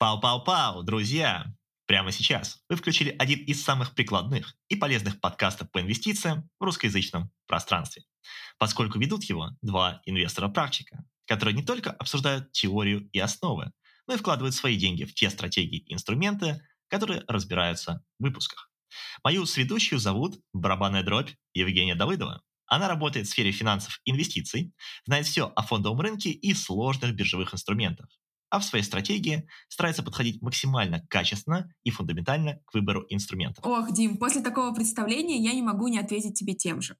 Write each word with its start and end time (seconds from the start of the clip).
Пау-пау-пау, 0.00 0.82
друзья! 0.82 1.44
Прямо 1.84 2.10
сейчас 2.10 2.62
вы 2.70 2.76
включили 2.76 3.14
один 3.18 3.40
из 3.44 3.62
самых 3.62 3.94
прикладных 3.94 4.56
и 4.70 4.76
полезных 4.76 5.20
подкастов 5.20 5.70
по 5.70 5.82
инвестициям 5.82 6.48
в 6.58 6.64
русскоязычном 6.64 7.30
пространстве, 7.46 8.04
поскольку 8.56 8.98
ведут 8.98 9.24
его 9.24 9.50
два 9.60 10.00
инвестора-практика, 10.06 11.04
которые 11.26 11.54
не 11.54 11.62
только 11.62 11.90
обсуждают 11.90 12.50
теорию 12.50 13.10
и 13.12 13.18
основы, 13.18 13.72
но 14.06 14.14
и 14.14 14.16
вкладывают 14.16 14.54
свои 14.54 14.78
деньги 14.78 15.04
в 15.04 15.12
те 15.12 15.28
стратегии 15.28 15.80
и 15.80 15.92
инструменты, 15.92 16.66
которые 16.88 17.22
разбираются 17.28 18.02
в 18.18 18.22
выпусках. 18.24 18.70
Мою 19.22 19.44
сведущую 19.44 19.98
зовут 19.98 20.40
Барабанная 20.54 21.02
дробь 21.02 21.32
Евгения 21.52 21.94
Давыдова. 21.94 22.40
Она 22.64 22.88
работает 22.88 23.26
в 23.26 23.30
сфере 23.30 23.52
финансов 23.52 24.00
и 24.06 24.12
инвестиций, 24.12 24.72
знает 25.04 25.26
все 25.26 25.52
о 25.54 25.60
фондовом 25.60 26.00
рынке 26.00 26.30
и 26.30 26.54
сложных 26.54 27.14
биржевых 27.14 27.52
инструментах, 27.52 28.08
а 28.50 28.58
в 28.58 28.64
своей 28.64 28.84
стратегии 28.84 29.48
старается 29.68 30.02
подходить 30.02 30.42
максимально 30.42 31.06
качественно 31.08 31.72
и 31.84 31.90
фундаментально 31.90 32.60
к 32.66 32.74
выбору 32.74 33.06
инструментов. 33.08 33.64
Ох, 33.64 33.92
Дим, 33.92 34.18
после 34.18 34.42
такого 34.42 34.74
представления 34.74 35.38
я 35.38 35.52
не 35.54 35.62
могу 35.62 35.88
не 35.88 35.98
ответить 35.98 36.38
тебе 36.38 36.54
тем 36.54 36.82
же. 36.82 36.96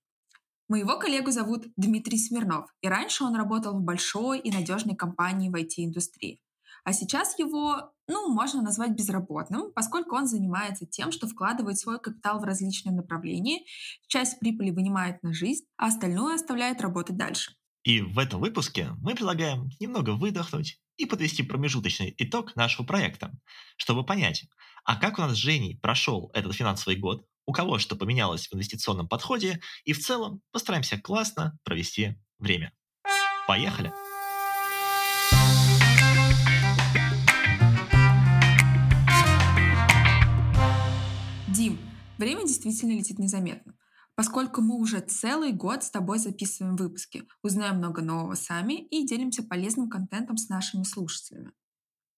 Моего 0.68 0.98
коллегу 0.98 1.32
зовут 1.32 1.66
Дмитрий 1.76 2.16
Смирнов, 2.16 2.70
и 2.80 2.88
раньше 2.88 3.24
он 3.24 3.34
работал 3.34 3.74
в 3.74 3.82
большой 3.82 4.38
и 4.38 4.52
надежной 4.52 4.94
компании 4.94 5.48
в 5.48 5.54
IT-индустрии. 5.56 6.40
А 6.84 6.92
сейчас 6.92 7.38
его, 7.38 7.92
ну, 8.08 8.32
можно 8.32 8.62
назвать 8.62 8.92
безработным, 8.92 9.72
поскольку 9.74 10.16
он 10.16 10.26
занимается 10.26 10.86
тем, 10.86 11.12
что 11.12 11.26
вкладывает 11.26 11.78
свой 11.78 11.98
капитал 11.98 12.40
в 12.40 12.44
различные 12.44 12.94
направления, 12.94 13.64
часть 14.06 14.38
прибыли 14.38 14.70
вынимает 14.70 15.22
на 15.22 15.32
жизнь, 15.32 15.64
а 15.76 15.86
остальное 15.86 16.36
оставляет 16.36 16.80
работать 16.80 17.16
дальше. 17.16 17.52
И 17.82 18.00
в 18.00 18.18
этом 18.18 18.40
выпуске 18.40 18.90
мы 19.00 19.14
предлагаем 19.14 19.70
немного 19.80 20.10
выдохнуть 20.10 20.78
и 21.00 21.06
подвести 21.06 21.42
промежуточный 21.42 22.14
итог 22.18 22.54
нашего 22.56 22.84
проекта, 22.84 23.32
чтобы 23.78 24.04
понять, 24.04 24.44
а 24.84 24.96
как 24.96 25.18
у 25.18 25.22
нас 25.22 25.32
с 25.32 25.36
Женей 25.36 25.78
прошел 25.80 26.30
этот 26.34 26.54
финансовый 26.54 26.96
год, 26.96 27.26
у 27.46 27.52
кого 27.52 27.78
что 27.78 27.96
поменялось 27.96 28.48
в 28.48 28.54
инвестиционном 28.54 29.08
подходе, 29.08 29.60
и 29.84 29.94
в 29.94 29.98
целом 29.98 30.42
постараемся 30.52 31.00
классно 31.00 31.58
провести 31.64 32.16
время. 32.38 32.72
Поехали! 33.48 33.92
Дим, 41.48 41.78
время 42.18 42.46
действительно 42.46 42.92
летит 42.92 43.18
незаметно 43.18 43.74
поскольку 44.20 44.60
мы 44.60 44.76
уже 44.78 45.00
целый 45.00 45.50
год 45.50 45.82
с 45.82 45.90
тобой 45.90 46.18
записываем 46.18 46.76
выпуски, 46.76 47.22
узнаем 47.42 47.78
много 47.78 48.02
нового 48.02 48.34
сами 48.34 48.74
и 48.74 49.06
делимся 49.06 49.42
полезным 49.42 49.88
контентом 49.88 50.36
с 50.36 50.50
нашими 50.50 50.82
слушателями. 50.82 51.52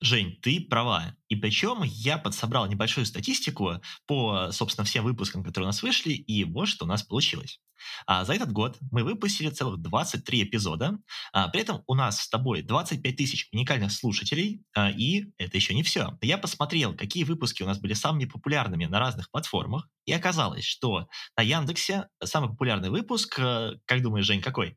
Жень, 0.02 0.36
ты 0.42 0.60
права. 0.60 1.14
И 1.28 1.36
причем 1.36 1.84
я 1.84 2.18
подсобрал 2.18 2.66
небольшую 2.66 3.06
статистику 3.06 3.80
по, 4.04 4.50
собственно, 4.50 4.84
всем 4.84 5.04
выпускам, 5.04 5.44
которые 5.44 5.66
у 5.66 5.68
нас 5.68 5.80
вышли, 5.80 6.10
и 6.12 6.42
вот 6.42 6.66
что 6.66 6.84
у 6.86 6.88
нас 6.88 7.04
получилось. 7.04 7.60
А 8.04 8.24
за 8.24 8.34
этот 8.34 8.50
год 8.50 8.76
мы 8.90 9.04
выпустили 9.04 9.48
целых 9.48 9.80
23 9.80 10.42
эпизода. 10.42 10.98
А, 11.32 11.48
при 11.48 11.60
этом 11.60 11.84
у 11.86 11.94
нас 11.94 12.20
с 12.20 12.28
тобой 12.28 12.62
25 12.62 13.16
тысяч 13.16 13.48
уникальных 13.52 13.92
слушателей, 13.92 14.64
а, 14.74 14.90
и 14.90 15.26
это 15.38 15.56
еще 15.56 15.72
не 15.72 15.84
все. 15.84 16.18
Я 16.20 16.36
посмотрел, 16.36 16.96
какие 16.96 17.22
выпуски 17.22 17.62
у 17.62 17.66
нас 17.66 17.78
были 17.78 17.94
самыми 17.94 18.24
популярными 18.24 18.86
на 18.86 18.98
разных 18.98 19.30
платформах, 19.30 19.88
и 20.04 20.12
оказалось, 20.12 20.64
что 20.64 21.06
на 21.36 21.42
Яндексе 21.42 22.08
самый 22.24 22.50
популярный 22.50 22.90
выпуск, 22.90 23.38
э, 23.38 23.74
как 23.84 24.02
думаешь, 24.02 24.26
Жень, 24.26 24.40
какой? 24.40 24.76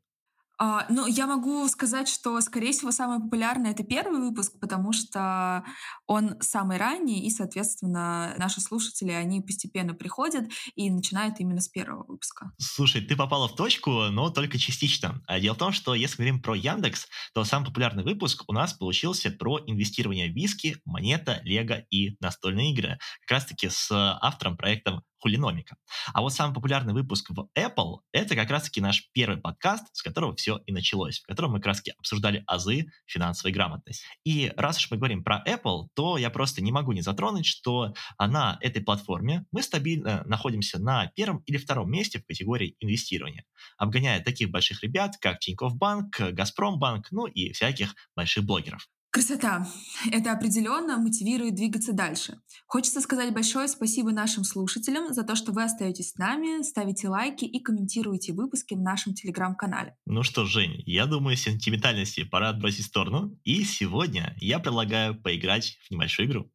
А, 0.57 0.85
ну, 0.89 1.05
я 1.05 1.27
могу 1.27 1.67
сказать, 1.67 2.07
что, 2.07 2.39
скорее 2.41 2.71
всего, 2.71 2.91
самый 2.91 3.19
популярный— 3.19 3.71
это 3.71 3.83
первый 3.83 4.19
выпуск, 4.19 4.53
потому 4.59 4.93
что 4.93 5.63
он 6.07 6.35
самый 6.41 6.77
ранний, 6.77 7.25
и, 7.25 7.29
соответственно, 7.29 8.33
наши 8.37 8.61
слушатели, 8.61 9.11
они 9.11 9.41
постепенно 9.41 9.93
приходят 9.93 10.45
и 10.75 10.89
начинают 10.89 11.39
именно 11.39 11.59
с 11.59 11.67
первого 11.67 12.05
выпуска. 12.05 12.51
Слушай, 12.57 13.01
ты 13.01 13.15
попала 13.15 13.47
в 13.47 13.55
точку, 13.55 14.05
но 14.11 14.29
только 14.29 14.57
частично. 14.57 15.21
А 15.27 15.39
дело 15.39 15.55
в 15.55 15.59
том, 15.59 15.71
что 15.71 15.93
если 15.93 16.17
говорим 16.17 16.41
про 16.41 16.55
Яндекс, 16.55 17.07
то 17.33 17.43
самый 17.43 17.65
популярный 17.65 18.03
выпуск 18.03 18.43
у 18.47 18.53
нас 18.53 18.73
получился 18.73 19.31
про 19.31 19.59
инвестирование 19.65 20.31
в 20.31 20.35
виски, 20.35 20.77
монета, 20.85 21.41
лего 21.43 21.83
и 21.89 22.15
настольные 22.19 22.71
игры. 22.71 22.97
Как 23.21 23.31
раз-таки 23.31 23.69
с 23.69 23.89
автором 23.91 24.57
проекта 24.57 25.01
Хулиномика. 25.25 25.75
А 26.13 26.21
вот 26.21 26.33
самый 26.33 26.53
популярный 26.53 26.93
выпуск 26.93 27.31
в 27.31 27.49
Apple— 27.57 28.01
это 28.11 28.35
как 28.35 28.51
раз-таки 28.51 28.79
наш 28.79 29.09
первый 29.11 29.37
подкаст, 29.37 29.87
с 29.91 30.03
которого 30.03 30.35
все 30.35 30.61
и 30.67 30.71
началось, 30.71 31.19
в 31.21 31.25
котором 31.25 31.53
мы 31.53 31.57
как 31.57 31.65
раз-таки 31.65 31.93
обсуждали 31.97 32.43
азы 32.45 32.91
финансовой 33.07 33.51
грамотности. 33.51 34.05
И 34.23 34.53
раз 34.55 34.77
уж 34.77 34.91
мы 34.91 34.97
говорим 34.97 35.23
про 35.23 35.43
Apple, 35.47 35.87
то 35.95 36.19
я 36.19 36.29
просто 36.29 36.61
не 36.61 36.71
могу 36.71 36.91
не 36.91 37.01
затронуть, 37.01 37.47
что 37.47 37.95
на 38.19 38.59
этой 38.61 38.83
платформе 38.83 39.47
мы 39.51 39.63
стабильно 39.63 40.21
находимся 40.27 40.77
на 40.77 41.07
первом 41.15 41.39
или 41.47 41.57
втором 41.57 41.89
месте 41.89 42.19
в 42.19 42.25
категории 42.27 42.75
инвестирования, 42.79 43.45
обгоняя 43.79 44.23
таких 44.23 44.51
больших 44.51 44.83
ребят, 44.83 45.17
как 45.19 45.39
Тинькофф 45.39 45.75
Банк, 45.75 46.19
Газпромбанк, 46.19 47.07
ну 47.09 47.25
и 47.25 47.51
всяких 47.51 47.95
больших 48.15 48.43
блогеров. 48.43 48.87
Красота. 49.15 49.65
Это 50.11 50.33
определенно 50.33 50.97
мотивирует 50.97 51.55
двигаться 51.55 51.93
дальше. 51.93 52.33
Хочется 52.67 52.99
сказать 52.99 53.33
большое 53.33 53.69
спасибо 53.69 54.11
нашим 54.11 54.43
слушателям 54.43 55.13
за 55.13 55.23
то, 55.23 55.37
что 55.37 55.53
вы 55.53 55.63
остаетесь 55.63 56.11
с 56.11 56.17
нами, 56.17 56.63
ставите 56.63 57.07
лайки 57.07 57.45
и 57.45 57.61
комментируете 57.61 58.33
выпуски 58.33 58.73
в 58.73 58.81
нашем 58.81 59.13
телеграм-канале. 59.13 59.95
Ну 60.05 60.23
что, 60.23 60.43
Жень, 60.43 60.83
я 60.85 61.05
думаю, 61.05 61.37
сентиментальности 61.37 62.25
пора 62.25 62.49
отбросить 62.49 62.83
в 62.83 62.87
сторону. 62.89 63.39
И 63.45 63.63
сегодня 63.63 64.35
я 64.41 64.59
предлагаю 64.59 65.15
поиграть 65.21 65.77
в 65.87 65.91
небольшую 65.91 66.27
игру. 66.27 66.51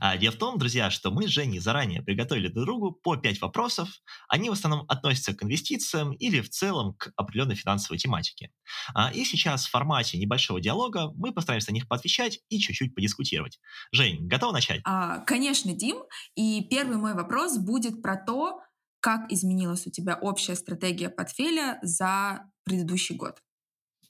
А, 0.00 0.16
дело 0.16 0.32
в 0.32 0.38
том, 0.38 0.58
друзья, 0.58 0.90
что 0.90 1.10
мы 1.10 1.26
с 1.26 1.30
Женей 1.30 1.58
заранее 1.58 2.02
приготовили 2.02 2.48
друг 2.48 2.66
другу 2.66 2.92
по 2.92 3.16
5 3.16 3.40
вопросов. 3.40 3.88
Они 4.28 4.50
в 4.50 4.52
основном 4.52 4.84
относятся 4.88 5.34
к 5.34 5.42
инвестициям 5.42 6.12
или 6.12 6.40
в 6.40 6.50
целом 6.50 6.94
к 6.94 7.12
определенной 7.16 7.54
финансовой 7.54 7.98
тематике. 7.98 8.50
А, 8.94 9.10
и 9.12 9.24
сейчас 9.24 9.66
в 9.66 9.70
формате 9.70 10.18
небольшого 10.18 10.60
диалога 10.60 11.10
мы 11.16 11.32
постараемся 11.32 11.70
на 11.70 11.74
них 11.74 11.88
поотвечать 11.88 12.40
и 12.48 12.58
чуть-чуть 12.58 12.94
подискутировать. 12.94 13.58
Жень, 13.92 14.26
готова 14.26 14.52
начать? 14.52 14.80
А, 14.84 15.18
конечно, 15.20 15.72
Дим. 15.72 15.98
И 16.34 16.66
первый 16.70 16.96
мой 16.96 17.14
вопрос 17.14 17.58
будет 17.58 18.02
про 18.02 18.16
то, 18.16 18.60
как 19.00 19.30
изменилась 19.30 19.86
у 19.86 19.90
тебя 19.90 20.16
общая 20.16 20.54
стратегия 20.54 21.10
портфеля 21.10 21.78
за 21.82 22.50
предыдущий 22.64 23.14
год. 23.14 23.43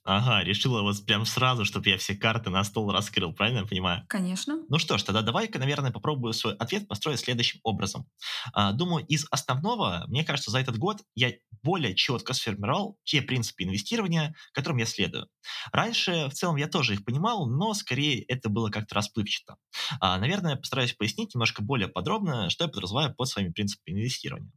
Ага, 0.04 0.44
решила 0.44 0.82
вот 0.82 1.04
прям 1.06 1.24
сразу, 1.24 1.64
чтобы 1.64 1.88
я 1.88 1.96
все 1.98 2.14
карты 2.14 2.50
на 2.50 2.62
стол 2.64 2.92
раскрыл, 2.92 3.32
правильно 3.32 3.60
я 3.60 3.64
понимаю? 3.66 4.06
Конечно. 4.06 4.66
Ну 4.68 4.78
что 4.78 4.98
ж, 4.98 5.02
тогда 5.04 5.22
давай-ка, 5.22 5.58
наверное, 5.58 5.92
попробую 5.92 6.32
свой 6.34 6.54
ответ 6.56 6.88
построить 6.88 7.20
следующим 7.20 7.60
образом. 7.64 8.06
А, 8.52 8.72
думаю, 8.72 9.06
из 9.06 9.26
основного, 9.30 10.04
мне 10.08 10.24
кажется, 10.24 10.50
за 10.50 10.60
этот 10.60 10.78
год 10.78 11.02
я 11.14 11.32
более 11.62 11.94
четко 11.94 12.34
сформировал 12.34 12.98
те 13.04 13.22
принципы 13.22 13.64
инвестирования, 13.64 14.34
которым 14.52 14.78
я 14.78 14.86
следую. 14.86 15.28
Раньше, 15.72 16.28
в 16.30 16.34
целом, 16.34 16.56
я 16.56 16.68
тоже 16.68 16.94
их 16.94 17.04
понимал, 17.04 17.46
но 17.48 17.74
скорее 17.74 18.22
это 18.22 18.48
было 18.48 18.70
как-то 18.70 18.96
расплывчато. 18.96 19.56
А, 20.00 20.18
наверное, 20.18 20.56
постараюсь 20.56 20.94
пояснить 20.94 21.34
немножко 21.34 21.62
более 21.62 21.88
подробно, 21.88 22.50
что 22.50 22.64
я 22.64 22.68
подразумеваю 22.70 23.14
под 23.14 23.28
своими 23.28 23.52
принципами 23.52 23.94
инвестирования. 24.00 24.52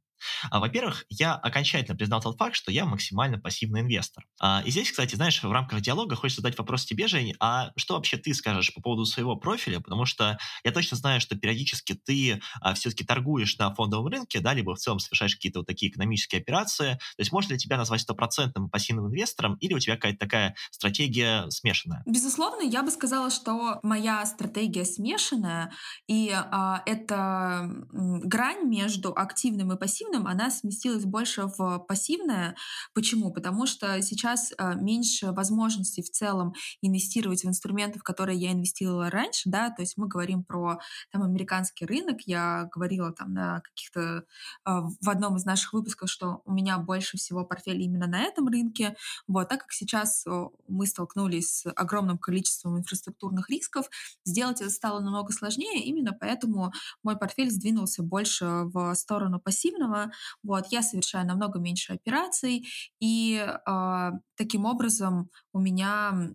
А, 0.50 0.59
во-первых, 0.59 1.05
я 1.09 1.35
окончательно 1.35 1.95
признал 1.95 2.22
тот 2.22 2.38
факт, 2.38 2.55
что 2.55 2.72
я 2.72 2.85
максимально 2.85 3.39
пассивный 3.39 3.81
инвестор. 3.81 4.25
А, 4.39 4.61
и 4.66 4.72
здесь, 4.72 4.91
кстати, 4.91 5.16
знаешь, 5.16 5.41
в 5.41 5.51
рамках 5.51 5.81
диалога 5.81 6.16
хочется 6.16 6.41
задать 6.41 6.57
вопрос 6.57 6.85
тебе, 6.85 7.07
Жень, 7.07 7.33
а 7.39 7.72
что 7.75 7.95
вообще 7.95 8.17
ты 8.17 8.33
скажешь 8.33 8.73
по 8.73 8.81
поводу 8.81 9.05
своего 9.05 9.35
профиля? 9.35 9.79
Потому 9.79 10.05
что 10.05 10.38
я 10.63 10.72
точно 10.72 10.97
знаю, 10.97 11.22
что 11.22 11.35
периодически 11.35 11.94
ты 11.94 12.41
а, 12.61 12.73
все-таки 12.73 13.05
торгуешь 13.05 13.57
на 13.57 13.73
фондовом 13.73 14.07
рынке, 14.07 14.39
да, 14.39 14.53
либо 14.53 14.75
в 14.75 14.79
целом 14.79 15.00
совершаешь 15.00 15.35
какие-то 15.35 15.59
вот 15.59 15.67
такие 15.67 15.91
экономические 15.91 16.41
операции. 16.41 16.94
То 16.94 17.19
есть 17.19 17.31
можно 17.31 17.53
ли 17.53 17.59
тебя 17.59 17.78
назвать 17.78 18.01
стопроцентным 18.01 18.69
пассивным 18.69 19.07
инвестором, 19.07 19.55
или 19.55 19.73
у 19.73 19.79
тебя 19.79 19.95
какая-то 19.95 20.19
такая 20.19 20.55
стратегия 20.72 21.49
смешанная? 21.49 22.03
Безусловно, 22.05 22.61
я 22.61 22.84
бы 22.84 22.91
сказала, 22.91 23.29
что 23.29 23.79
моя 23.84 24.25
стратегия 24.25 24.85
смешанная, 24.85 25.72
и 26.07 26.31
а, 26.34 26.81
это 26.85 27.69
грань 27.91 28.67
между 28.67 29.14
активным 29.16 29.72
и 29.73 29.78
пассивным 29.78 30.06
активным, 30.07 30.27
она 30.27 30.49
сместилась 30.49 31.05
больше 31.05 31.49
в 31.57 31.79
пассивное. 31.87 32.55
Почему? 32.93 33.31
Потому 33.31 33.65
что 33.65 34.01
сейчас 34.01 34.53
э, 34.57 34.75
меньше 34.75 35.31
возможностей 35.31 36.01
в 36.01 36.09
целом 36.09 36.53
инвестировать 36.81 37.43
в 37.43 37.47
инструменты, 37.47 37.99
в 37.99 38.03
которые 38.03 38.37
я 38.39 38.51
инвестировала 38.51 39.09
раньше, 39.09 39.49
да, 39.49 39.69
то 39.69 39.81
есть 39.81 39.97
мы 39.97 40.07
говорим 40.07 40.43
про 40.43 40.79
там 41.11 41.23
американский 41.23 41.85
рынок, 41.85 42.21
я 42.25 42.69
говорила 42.73 43.11
там 43.11 43.33
на 43.33 43.61
каких-то 43.61 43.99
э, 43.99 44.23
в 44.65 45.09
одном 45.09 45.37
из 45.37 45.45
наших 45.45 45.73
выпусков, 45.73 46.09
что 46.09 46.41
у 46.45 46.53
меня 46.53 46.77
больше 46.77 47.17
всего 47.17 47.45
портфель 47.45 47.81
именно 47.81 48.07
на 48.07 48.21
этом 48.21 48.47
рынке, 48.47 48.95
вот, 49.27 49.49
так 49.49 49.61
как 49.61 49.71
сейчас 49.71 50.25
мы 50.67 50.85
столкнулись 50.85 51.61
с 51.61 51.71
огромным 51.75 52.17
количеством 52.17 52.77
инфраструктурных 52.77 53.49
рисков, 53.49 53.89
сделать 54.23 54.61
это 54.61 54.69
стало 54.69 54.99
намного 54.99 55.33
сложнее, 55.33 55.83
именно 55.83 56.13
поэтому 56.13 56.71
мой 57.03 57.17
портфель 57.17 57.51
сдвинулся 57.51 58.03
больше 58.03 58.45
в 58.45 58.93
сторону 58.95 59.39
пассивного, 59.39 59.97
вот, 60.44 60.66
я 60.72 60.82
совершаю 60.82 61.26
намного 61.26 61.59
меньше 61.59 61.94
операций, 61.94 62.67
и 62.99 63.46
э, 63.46 64.11
таким 64.35 64.66
образом 64.66 65.29
у 65.53 65.59
меня 65.59 66.34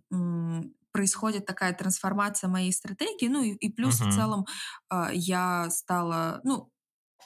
происходит 0.91 1.45
такая 1.45 1.73
трансформация 1.73 2.49
моей 2.49 2.71
стратегии, 2.71 3.27
ну 3.27 3.41
и, 3.41 3.51
и 3.53 3.71
плюс 3.71 3.99
угу. 3.99 4.09
в 4.09 4.13
целом 4.13 4.45
э, 4.91 5.07
я 5.13 5.69
стала, 5.69 6.39
ну, 6.43 6.69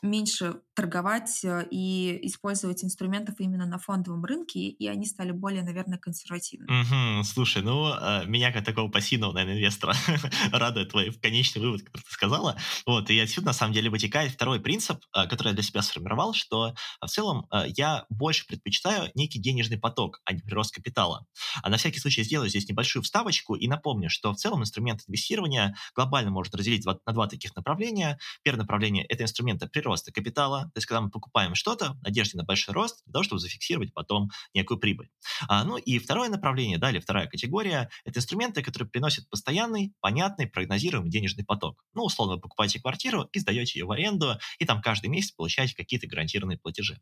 меньше 0.01 0.61
торговать 0.77 1.43
э, 1.43 1.67
и 1.71 2.19
использовать 2.27 2.83
инструментов 2.83 3.35
именно 3.39 3.65
на 3.65 3.79
фондовом 3.79 4.23
рынке, 4.23 4.59
и 4.59 4.87
они 4.87 5.05
стали 5.05 5.31
более, 5.31 5.63
наверное, 5.63 5.97
консервативными. 5.97 7.17
Угу, 7.19 7.23
слушай, 7.23 7.63
ну, 7.63 7.91
э, 7.93 8.25
меня 8.27 8.51
как 8.51 8.63
такого 8.63 8.89
пассивного, 8.89 9.33
наверное, 9.33 9.57
инвестора 9.57 9.95
радует 10.51 10.91
твой 10.91 11.11
конечный 11.13 11.61
вывод, 11.61 11.81
который 11.81 12.03
ты 12.03 12.11
сказала. 12.11 12.57
Вот, 12.85 13.09
и 13.09 13.19
отсюда, 13.19 13.47
на 13.47 13.53
самом 13.53 13.73
деле, 13.73 13.89
вытекает 13.89 14.31
второй 14.31 14.59
принцип, 14.59 15.03
э, 15.15 15.27
который 15.27 15.49
я 15.49 15.53
для 15.53 15.63
себя 15.63 15.81
сформировал, 15.81 16.33
что 16.33 16.75
в 17.01 17.07
целом 17.07 17.47
я 17.75 18.05
больше 18.09 18.45
предпочитаю 18.45 19.11
некий 19.15 19.39
денежный 19.39 19.77
поток, 19.77 20.21
а 20.25 20.33
не 20.33 20.41
прирост 20.41 20.73
капитала. 20.73 21.25
А 21.63 21.69
на 21.69 21.77
всякий 21.77 21.99
случай 21.99 22.23
сделаю 22.23 22.49
здесь 22.49 22.69
небольшую 22.69 23.03
вставочку 23.03 23.55
и 23.55 23.67
напомню, 23.67 24.09
что 24.09 24.31
в 24.31 24.37
целом 24.37 24.61
инструмент 24.61 25.01
инвестирования 25.07 25.75
глобально 25.95 26.31
может 26.31 26.53
разделить 26.55 26.85
на 26.85 27.13
два 27.13 27.27
таких 27.27 27.55
направления. 27.55 28.19
Первое 28.43 28.61
направление— 28.61 29.05
это 29.09 29.23
инструменты 29.23 29.67
прироста 29.67 29.87
роста 29.97 30.11
капитала, 30.11 30.66
то 30.73 30.77
есть 30.77 30.87
когда 30.87 31.01
мы 31.01 31.09
покупаем 31.09 31.55
что-то 31.55 31.93
в 31.93 32.03
надежде 32.03 32.37
на 32.37 32.43
большой 32.43 32.73
рост, 32.73 33.03
для 33.05 33.13
того, 33.13 33.23
чтобы 33.23 33.39
зафиксировать 33.39 33.93
потом 33.93 34.29
некую 34.53 34.79
прибыль. 34.79 35.09
А, 35.47 35.63
ну 35.63 35.77
и 35.77 35.99
второе 35.99 36.29
направление, 36.29 36.77
да, 36.77 36.89
или 36.89 36.99
вторая 36.99 37.27
категория, 37.27 37.89
это 38.05 38.19
инструменты, 38.19 38.61
которые 38.61 38.89
приносят 38.89 39.29
постоянный, 39.29 39.93
понятный, 39.99 40.47
прогнозируемый 40.47 41.09
денежный 41.09 41.45
поток. 41.45 41.83
Ну, 41.93 42.03
условно, 42.03 42.35
вы 42.35 42.41
покупаете 42.41 42.79
квартиру 42.79 43.29
и 43.31 43.39
сдаете 43.39 43.79
ее 43.79 43.85
в 43.85 43.91
аренду, 43.91 44.37
и 44.59 44.65
там 44.65 44.81
каждый 44.81 45.07
месяц 45.07 45.31
получаете 45.31 45.75
какие-то 45.75 46.07
гарантированные 46.07 46.57
платежи. 46.57 46.99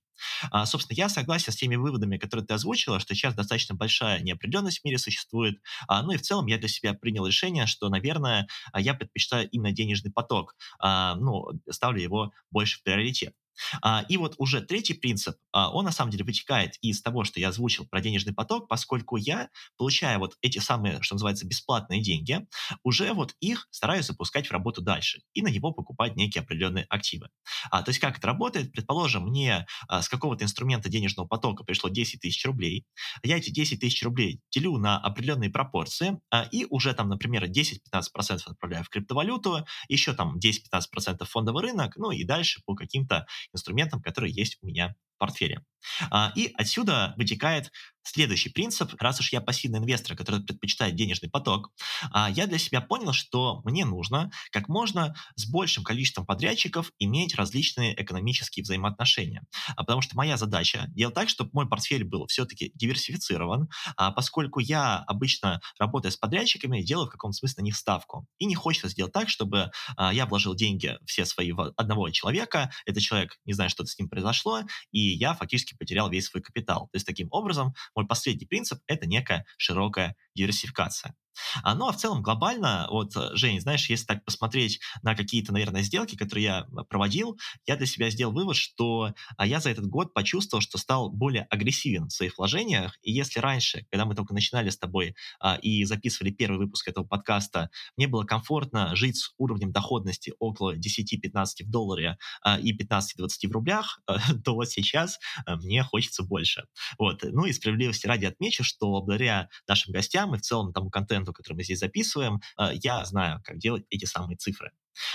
А, 0.52 0.66
собственно, 0.66 0.96
я 0.96 1.10
согласен 1.10 1.52
с 1.52 1.56
теми 1.56 1.76
выводами, 1.76 2.18
которые 2.18 2.46
ты 2.46 2.54
озвучила, 2.54 3.00
что 3.00 3.16
сейчас 3.16 3.36
достаточно 3.36 3.76
большая 3.76 4.22
неопределенность 4.22 4.82
в 4.82 4.86
мире 4.86 4.98
существует. 4.98 5.60
А, 5.88 6.02
ну 6.04 6.12
и 6.12 6.18
в 6.18 6.22
целом 6.22 6.48
я 6.48 6.58
для 6.58 6.68
себя 6.68 6.94
принял 6.94 7.26
решение, 7.26 7.66
что, 7.68 7.90
наверное, 7.90 8.48
я 8.76 8.94
предпочитаю 8.94 9.50
именно 9.50 9.72
денежный 9.72 10.12
поток. 10.12 10.56
А, 10.80 11.16
ну, 11.16 11.48
ставлю 11.70 12.02
его 12.02 12.32
больше 12.52 12.80
в 12.80 12.84
приоритет. 12.84 13.34
А, 13.82 14.06
и 14.08 14.18
вот 14.18 14.36
уже 14.38 14.62
третий 14.62 14.94
принцип, 14.94 15.36
а, 15.52 15.72
он 15.72 15.86
на 15.86 15.92
самом 15.92 16.12
деле 16.12 16.24
вытекает 16.24 16.76
из 16.82 17.02
того, 17.02 17.24
что 17.24 17.40
я 17.40 17.50
озвучил 17.50 17.88
про 17.88 18.02
денежный 18.02 18.34
поток, 18.34 18.68
поскольку 18.68 19.16
я, 19.18 19.50
получая 19.78 20.18
вот 20.18 20.36
эти 20.42 20.60
самые, 20.60 21.02
что 21.02 21.16
называется, 21.16 21.46
бесплатные 21.46 22.02
деньги, 22.02 22.46
уже 22.84 23.14
вот 23.14 23.34
их 23.40 23.68
стараюсь 23.72 24.06
запускать 24.06 24.48
в 24.48 24.52
работу 24.52 24.82
дальше 24.82 25.22
и 25.34 25.42
на 25.42 25.48
него 25.48 25.72
покупать 25.72 26.16
некие 26.16 26.42
определенные 26.42 26.86
активы. 26.90 27.30
А, 27.72 27.82
то 27.82 27.90
есть 27.90 28.00
как 28.00 28.18
это 28.18 28.28
работает? 28.28 28.72
Предположим, 28.72 29.24
мне 29.24 29.66
с 29.90 30.10
какого-то 30.10 30.44
инструмента 30.44 30.90
денежного 30.90 31.28
потока 31.28 31.64
пришло 31.64 31.90
10 31.90 32.22
тысяч 32.22 32.46
рублей, 32.46 32.86
я 33.24 33.38
эти 33.38 33.50
10 33.50 33.80
тысяч 33.80 34.04
рублей 34.04 34.42
делю 34.52 34.78
на 34.78 34.98
определенные 34.98 35.50
пропорции 35.50 36.20
и 36.52 36.66
уже 36.70 36.94
там, 36.94 37.10
например, 37.10 37.46
10-15% 37.46 38.40
отправляю 38.46 38.84
в 38.84 38.90
криптовалюту, 38.90 39.66
еще 39.88 40.14
там 40.14 40.38
10-15% 40.38 41.26
фондовый 41.26 41.64
рынок, 41.64 41.96
ну 41.98 42.12
и 42.12 42.24
дальше 42.24 42.62
по 42.66 42.76
каким-то 42.76 43.26
инструментам, 43.54 44.02
которые 44.02 44.34
есть 44.34 44.58
у 44.62 44.68
меня 44.68 44.96
в 45.16 45.20
портфеле. 45.20 45.64
А, 46.10 46.32
и 46.36 46.52
отсюда 46.56 47.14
вытекает 47.18 47.72
следующий 48.06 48.50
принцип. 48.50 48.94
Раз 49.00 49.20
уж 49.20 49.34
я 49.34 49.42
пассивный 49.42 49.80
инвестор, 49.80 50.16
который 50.16 50.42
предпочитает 50.42 50.96
денежный 50.96 51.30
поток, 51.30 51.72
а, 52.12 52.30
я 52.30 52.48
для 52.48 52.58
себя 52.58 52.82
понял, 52.82 53.14
что 53.14 53.62
мне 53.66 53.84
нужно 53.86 54.32
как 54.52 54.70
можно 54.70 55.16
с 55.36 55.50
большим 55.50 55.84
количеством 55.84 56.26
подрядчиков 56.26 56.92
иметь 57.00 57.36
различные 57.36 58.00
экономические 58.02 58.64
взаимоотношения. 58.64 59.44
А, 59.76 59.84
потому 59.84 60.02
что 60.02 60.16
моя 60.16 60.38
задача 60.38 60.86
делать 60.90 61.16
так, 61.16 61.30
чтобы 61.30 61.50
мой 61.54 61.68
портфель 61.68 62.04
был 62.04 62.28
все-таки 62.28 62.72
диверсифицирован, 62.76 63.70
поскольку 64.16 64.60
я 64.60 65.00
обычно, 65.00 65.62
работая 65.80 66.12
с 66.12 66.18
подрядчиками, 66.18 66.82
делаю 66.82 67.08
в 67.08 67.12
каком-то 67.12 67.38
смысле 67.38 67.62
на 67.62 67.66
них 67.66 67.76
ставку. 67.76 68.28
И 68.38 68.46
не 68.46 68.56
хочется 68.56 68.90
сделать 68.90 69.14
так, 69.14 69.30
чтобы 69.30 69.72
я 69.98 70.26
вложил 70.26 70.56
деньги 70.56 70.98
все 71.06 71.26
свои 71.26 71.52
в 71.52 71.74
одного 71.78 72.10
человека, 72.10 72.72
этот 72.86 73.02
человек, 73.02 73.38
не 73.46 73.54
знаю, 73.54 73.70
что-то 73.70 73.90
с 73.90 73.98
ним 73.98 74.10
произошло, 74.10 74.62
и 74.92 75.00
я 75.00 75.34
фактически 75.34 75.75
потерял 75.76 76.10
весь 76.10 76.28
свой 76.28 76.42
капитал. 76.42 76.88
То 76.92 76.96
есть 76.96 77.06
таким 77.06 77.28
образом 77.32 77.74
мой 77.96 78.08
последний 78.08 78.46
принцип— 78.46 78.80
это 78.88 79.06
некая 79.06 79.46
широкая 79.58 80.16
диверсификация. 80.36 81.16
А, 81.64 81.76
ну 81.76 81.88
а 81.88 81.92
в 81.92 81.98
целом 81.98 82.22
глобально, 82.22 82.88
вот, 82.90 83.16
э, 83.16 83.30
Жень, 83.34 83.60
знаешь, 83.60 83.90
если 83.90 84.06
так 84.06 84.24
посмотреть 84.24 84.80
на 85.04 85.16
какие-то, 85.16 85.52
наверное, 85.52 85.82
сделки, 85.82 86.16
которые 86.16 86.44
я 86.44 86.68
проводил, 86.90 87.38
я 87.66 87.76
для 87.76 87.86
себя 87.86 88.10
сделал 88.10 88.34
вывод, 88.34 88.56
что 88.56 89.14
а, 89.38 89.46
я 89.46 89.60
за 89.60 89.70
этот 89.70 89.88
год 89.88 90.14
почувствовал, 90.14 90.62
что 90.62 90.78
стал 90.78 91.10
более 91.10 91.44
агрессивен 91.44 92.08
в 92.08 92.14
своих 92.14 92.38
вложениях. 92.38 92.98
И 93.02 93.12
если 93.12 93.40
раньше, 93.40 93.86
когда 93.92 94.06
мы 94.06 94.16
только 94.16 94.34
начинали 94.34 94.70
с 94.70 94.78
тобой 94.78 95.16
а, 95.40 95.56
и 95.56 95.84
записывали 95.86 96.32
первый 96.32 96.58
выпуск 96.58 96.88
этого 96.88 97.06
подкаста, 97.06 97.70
мне 97.98 98.08
было 98.08 98.24
комфортно 98.24 98.96
жить 98.96 99.18
с 99.18 99.34
уровнем 99.38 99.72
доходности 99.72 100.34
около 100.40 100.76
10-15 100.76 101.66
в 101.66 101.70
долларе 101.70 102.18
а, 102.42 102.60
и 102.60 102.76
15-20 102.76 103.48
в 103.48 103.52
рублях, 103.52 104.00
то 104.44 104.54
вот 104.54 104.70
сейчас 104.70 105.20
а, 105.46 105.55
мне 105.58 105.84
хочется 105.84 106.24
больше. 106.24 106.66
Вот. 106.98 107.24
Ну 107.24 107.46
и 107.46 107.54
справедливости 107.54 108.08
ради 108.08 108.26
отмечу, 108.26 108.64
что 108.64 109.02
благодаря 109.02 109.50
нашим 109.68 109.92
гостям 109.94 110.36
и 110.36 110.38
в 110.38 110.42
целом 110.42 110.74
тому 110.74 110.90
контенту, 110.90 111.16
контенту, 111.16 111.34
который 111.34 111.58
мы 111.58 111.64
здесь 111.64 111.80
записываем, 111.80 112.42
э, 112.58 112.72
я 112.84 113.06
знаю, 113.06 113.42
как 113.44 113.58
делать 113.58 113.86
эти 113.90 114.06
самые 114.06 114.38
цифры. 114.38 114.72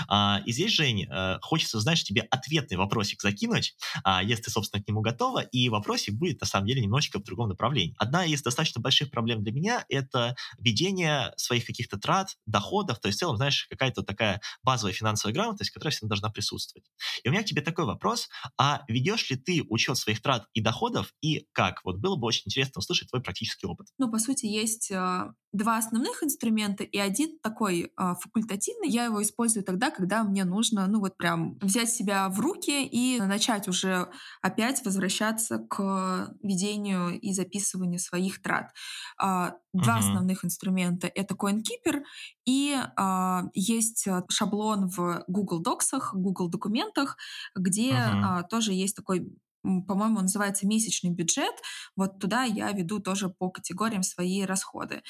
А, 0.09 0.43
и 0.47 0.53
здесь, 0.53 0.73
Жень, 0.73 1.07
э, 1.11 1.39
хочется, 1.43 1.81
знаешь, 1.81 2.03
тебе 2.05 2.23
ответный 2.23 2.77
вопросик 2.77 3.23
закинуть, 3.23 3.75
а, 4.05 4.23
если 4.23 4.45
ты, 4.45 4.51
собственно, 4.51 4.83
к 4.83 4.89
нему 4.89 5.01
готова, 5.01 5.41
и 5.41 5.69
вопросик 5.69 6.15
будет, 6.15 6.41
на 6.41 6.47
самом 6.47 6.67
деле, 6.67 6.83
немножечко 6.83 7.19
в 7.19 7.25
другом 7.25 7.49
направлении. 7.49 7.95
Одна 7.99 8.25
из 8.25 8.43
достаточно 8.43 8.81
больших 8.81 9.11
проблем 9.11 9.43
для 9.43 9.53
меня— 9.53 9.85
это 9.89 10.37
ведение 10.59 11.33
своих 11.37 11.67
каких-то 11.67 11.99
трат, 11.99 12.37
доходов, 12.47 13.01
то 13.01 13.09
есть 13.09 13.19
в 13.19 13.21
целом, 13.21 13.37
знаешь, 13.37 13.67
какая-то 13.69 14.03
такая 14.03 14.41
базовая 14.63 14.93
финансовая 14.93 15.35
грамотность, 15.35 15.71
которая 15.71 15.93
всегда 15.93 16.09
должна 16.09 16.31
присутствовать. 16.31 16.85
И 17.23 17.29
у 17.29 17.33
меня 17.33 17.43
к 17.43 17.47
тебе 17.47 17.63
такой 17.63 17.85
вопрос, 17.85 18.29
а 18.59 18.83
ведешь 18.89 19.31
ли 19.31 19.37
ты 19.37 19.65
учет 19.69 19.97
своих 19.97 20.23
трат 20.23 20.47
и 20.55 20.61
доходов, 20.61 21.13
и 21.21 21.47
как? 21.53 21.85
Вот 21.85 21.99
было 21.99 22.17
бы 22.17 22.27
очень 22.27 22.43
интересно 22.47 22.81
услышать 22.81 23.09
твой 23.09 23.23
практический 23.23 23.67
опыт. 23.67 23.89
Ну, 23.99 24.11
по 24.11 24.19
сути, 24.19 24.47
есть 24.47 24.91
э, 24.91 25.33
два 25.53 25.79
основных 25.79 26.23
инструмента 26.23 26.85
и 26.85 26.99
один 26.99 27.39
такой 27.41 27.93
э, 27.97 28.15
факультативный. 28.21 28.89
Я 28.89 29.05
его 29.05 29.23
использую 29.23 29.65
тогда, 29.71 29.91
когда 29.91 30.25
мне 30.25 30.45
нужно, 30.45 30.87
ну 30.89 31.01
вот 31.01 31.17
прям 31.17 31.57
взять 31.61 31.91
себя 31.91 32.29
в 32.29 32.41
руки 32.41 32.85
и 32.85 33.21
начать 33.21 33.69
уже 33.69 34.09
опять 34.43 34.85
возвращаться 34.85 35.59
к 35.59 36.35
ведению 36.43 37.19
и 37.21 37.33
записыванию 37.33 38.01
своих 38.01 38.43
трат. 38.43 38.73
А, 39.17 39.55
два 39.73 39.97
uh-huh. 39.97 39.99
основных 39.99 40.45
инструмента— 40.45 41.07
это 41.15 41.35
CoinKeeper 41.35 42.03
и 42.45 42.77
а, 42.97 43.45
есть 43.55 44.09
шаблон 44.29 44.89
в 44.89 45.25
Google 45.29 45.63
Docs, 45.63 46.01
Google 46.13 46.49
документах, 46.49 47.17
где 47.55 47.93
uh-huh. 47.93 48.23
а, 48.25 48.43
тоже 48.43 48.73
есть 48.73 48.97
такой 48.97 49.33
по-моему, 49.63 50.17
он 50.17 50.23
называется 50.23 50.67
месячный 50.67 51.11
бюджет. 51.11 51.55
Вот 51.95 52.19
туда 52.19 52.45
я 52.45 52.73
веду 52.73 52.99
тоже 52.99 53.29
по 53.29 53.51
категориям 53.51 54.03
свои 54.03 54.45
расходы. 54.45 55.03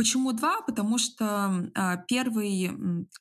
Почему 0.00 0.32
два? 0.32 0.62
Потому 0.62 0.96
что 0.96 1.70
а, 1.74 1.98
первый 2.08 2.70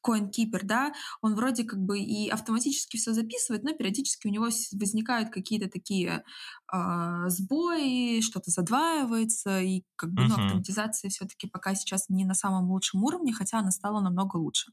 CoinKeeper, 0.01 0.61
да, 0.63 0.93
он 1.21 1.35
вроде 1.35 1.65
как 1.65 1.79
бы 1.79 1.99
и 1.99 2.29
автоматически 2.29 2.95
все 2.95 3.11
записывает, 3.11 3.65
но 3.65 3.73
периодически 3.73 4.27
у 4.27 4.31
него 4.31 4.45
возникают 4.45 5.29
какие-то 5.29 5.69
такие 5.69 6.23
а, 6.71 7.27
сбои, 7.27 8.21
что-то 8.21 8.49
задваивается, 8.49 9.59
и 9.59 9.83
как 9.97 10.11
бы 10.11 10.21
uh-huh. 10.21 10.27
ну, 10.29 10.45
автоматизация 10.45 11.09
все-таки 11.09 11.47
пока 11.47 11.75
сейчас 11.75 12.07
не 12.07 12.23
на 12.23 12.33
самом 12.33 12.71
лучшем 12.71 13.03
уровне, 13.03 13.33
хотя 13.33 13.59
она 13.59 13.71
стала 13.71 13.99
намного 13.99 14.37
лучше. 14.37 14.71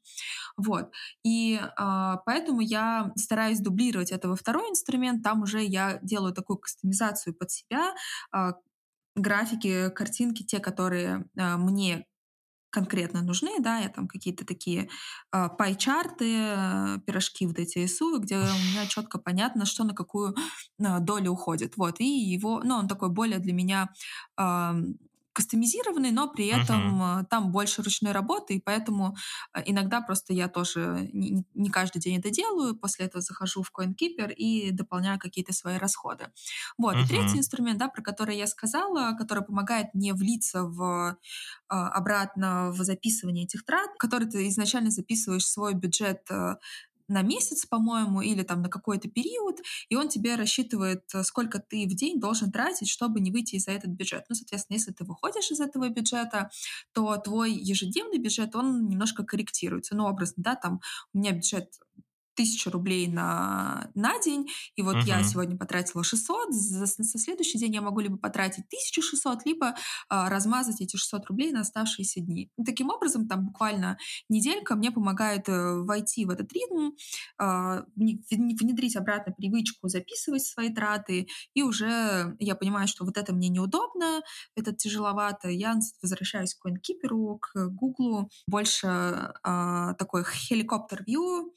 Вот. 0.56 0.92
И 1.24 1.60
а, 1.76 2.18
поэтому 2.18 2.60
я 2.60 3.10
стараюсь 3.16 3.58
дублировать 3.58 4.12
это 4.12 4.28
во 4.28 4.36
второй 4.36 4.70
инструмент, 4.70 5.24
там 5.24 5.42
уже 5.42 5.64
я 5.64 5.98
делаю 6.02 6.32
такую 6.32 6.58
кастомизацию 6.58 7.34
под 7.34 7.50
себя, 7.50 7.94
а, 8.30 8.52
графики, 9.16 9.90
картинки, 9.90 10.44
те, 10.44 10.60
которые 10.60 11.24
э, 11.36 11.56
мне 11.56 12.06
конкретно 12.70 13.22
нужны, 13.22 13.58
да, 13.60 13.78
я 13.78 13.88
там 13.88 14.06
какие-то 14.06 14.44
такие 14.44 14.90
э, 15.32 15.48
пай-чарты, 15.58 16.36
э, 16.38 16.98
пирожки 17.06 17.46
вот 17.46 17.58
эти 17.58 17.78
рисую, 17.78 18.20
где 18.20 18.36
у 18.36 18.40
меня 18.42 18.86
четко 18.86 19.18
понятно, 19.18 19.64
что 19.64 19.84
на 19.84 19.94
какую 19.94 20.34
э, 20.78 20.98
долю 21.00 21.32
уходит, 21.32 21.76
вот, 21.76 22.00
и 22.00 22.04
его, 22.04 22.60
ну, 22.62 22.74
он 22.76 22.88
такой 22.88 23.08
более 23.08 23.38
для 23.38 23.54
меня 23.54 23.88
э, 24.38 24.72
кастомизированный, 25.36 26.12
но 26.12 26.28
при 26.28 26.46
этом 26.46 27.02
uh-huh. 27.02 27.26
там 27.26 27.52
больше 27.52 27.82
ручной 27.82 28.12
работы, 28.12 28.54
и 28.54 28.60
поэтому 28.60 29.14
э, 29.54 29.62
иногда 29.66 30.00
просто 30.00 30.32
я 30.32 30.48
тоже 30.48 31.10
не, 31.12 31.44
не 31.52 31.68
каждый 31.68 31.98
день 31.98 32.18
это 32.18 32.30
делаю, 32.30 32.74
после 32.74 33.04
этого 33.04 33.20
захожу 33.20 33.62
в 33.62 33.70
CoinKeeper 33.70 34.32
и 34.32 34.70
дополняю 34.70 35.18
какие-то 35.18 35.52
свои 35.52 35.76
расходы. 35.76 36.28
Вот. 36.78 36.96
Uh-huh. 36.96 37.04
И 37.04 37.06
третий 37.06 37.38
инструмент, 37.38 37.78
да, 37.78 37.88
про 37.88 38.02
который 38.02 38.38
я 38.38 38.46
сказала, 38.46 39.14
который 39.18 39.44
помогает 39.44 39.88
мне 39.92 40.14
влиться 40.14 40.64
в 40.64 41.18
обратно 41.68 42.70
в 42.70 42.78
записывание 42.84 43.44
этих 43.44 43.64
трат, 43.64 43.90
который 43.98 44.28
ты 44.28 44.48
изначально 44.48 44.90
записываешь 44.90 45.46
свой 45.46 45.74
бюджет 45.74 46.26
на 47.08 47.22
месяц, 47.22 47.66
по-моему, 47.66 48.20
или 48.20 48.42
там 48.42 48.62
на 48.62 48.68
какой-то 48.68 49.08
период, 49.08 49.58
и 49.88 49.96
он 49.96 50.08
тебе 50.08 50.34
рассчитывает, 50.36 51.02
э, 51.14 51.22
сколько 51.22 51.58
ты 51.58 51.86
в 51.86 51.94
день 51.94 52.20
должен 52.20 52.52
тратить, 52.52 52.88
чтобы 52.88 53.20
не 53.20 53.30
выйти 53.30 53.56
из-за 53.56 53.72
этот 53.72 53.90
бюджет. 53.90 54.24
Ну, 54.28 54.34
соответственно, 54.34 54.76
если 54.76 54.92
ты 54.92 55.04
выходишь 55.04 55.50
из 55.50 55.60
этого 55.60 55.88
бюджета, 55.88 56.50
то 56.92 57.16
твой 57.16 57.52
ежедневный 57.52 58.18
бюджет, 58.18 58.54
он 58.56 58.88
немножко 58.88 59.24
корректируется. 59.24 59.96
Ну, 59.96 60.06
образно, 60.06 60.42
да, 60.42 60.54
там 60.56 60.80
у 61.12 61.18
меня 61.18 61.32
бюджет 61.32 61.72
тысячу 62.36 62.70
рублей 62.70 63.08
на, 63.08 63.90
на 63.94 64.20
день, 64.20 64.48
и 64.76 64.82
вот 64.82 64.96
uh-huh. 64.96 65.06
я 65.06 65.22
сегодня 65.24 65.56
потратила 65.56 66.04
600, 66.04 66.52
за, 66.52 66.86
со 66.86 67.18
следующий 67.18 67.58
день 67.58 67.74
я 67.74 67.82
могу 67.82 68.00
либо 68.00 68.16
потратить 68.16 68.66
1600, 68.66 69.44
либо 69.46 69.74
а, 70.08 70.28
размазать 70.28 70.80
эти 70.80 70.96
600 70.96 71.26
рублей 71.26 71.52
на 71.52 71.60
оставшиеся 71.60 72.20
дни. 72.20 72.50
И 72.56 72.64
таким 72.64 72.90
образом, 72.90 73.26
там 73.26 73.46
буквально 73.46 73.98
неделька 74.28 74.76
мне 74.76 74.90
помогает 74.90 75.48
э, 75.48 75.80
войти 75.80 76.24
в 76.24 76.30
этот 76.30 76.52
ритм, 76.52 76.92
э, 77.40 77.82
внедрить 77.96 78.96
обратно 78.96 79.32
привычку 79.32 79.88
записывать 79.88 80.44
свои 80.44 80.72
траты, 80.72 81.28
и 81.54 81.62
уже 81.62 82.36
я 82.38 82.54
понимаю, 82.54 82.86
что 82.86 83.04
вот 83.04 83.16
это 83.16 83.34
мне 83.34 83.48
неудобно, 83.48 84.22
это 84.54 84.72
тяжеловато, 84.72 85.48
я 85.48 85.74
возвращаюсь 86.02 86.54
к 86.54 86.66
CoinKeeper, 86.66 87.38
к 87.40 87.68
Google, 87.68 88.30
больше 88.46 88.86
э, 88.86 89.94
такой 89.98 90.24
хеликоптер-вью, 90.24 91.54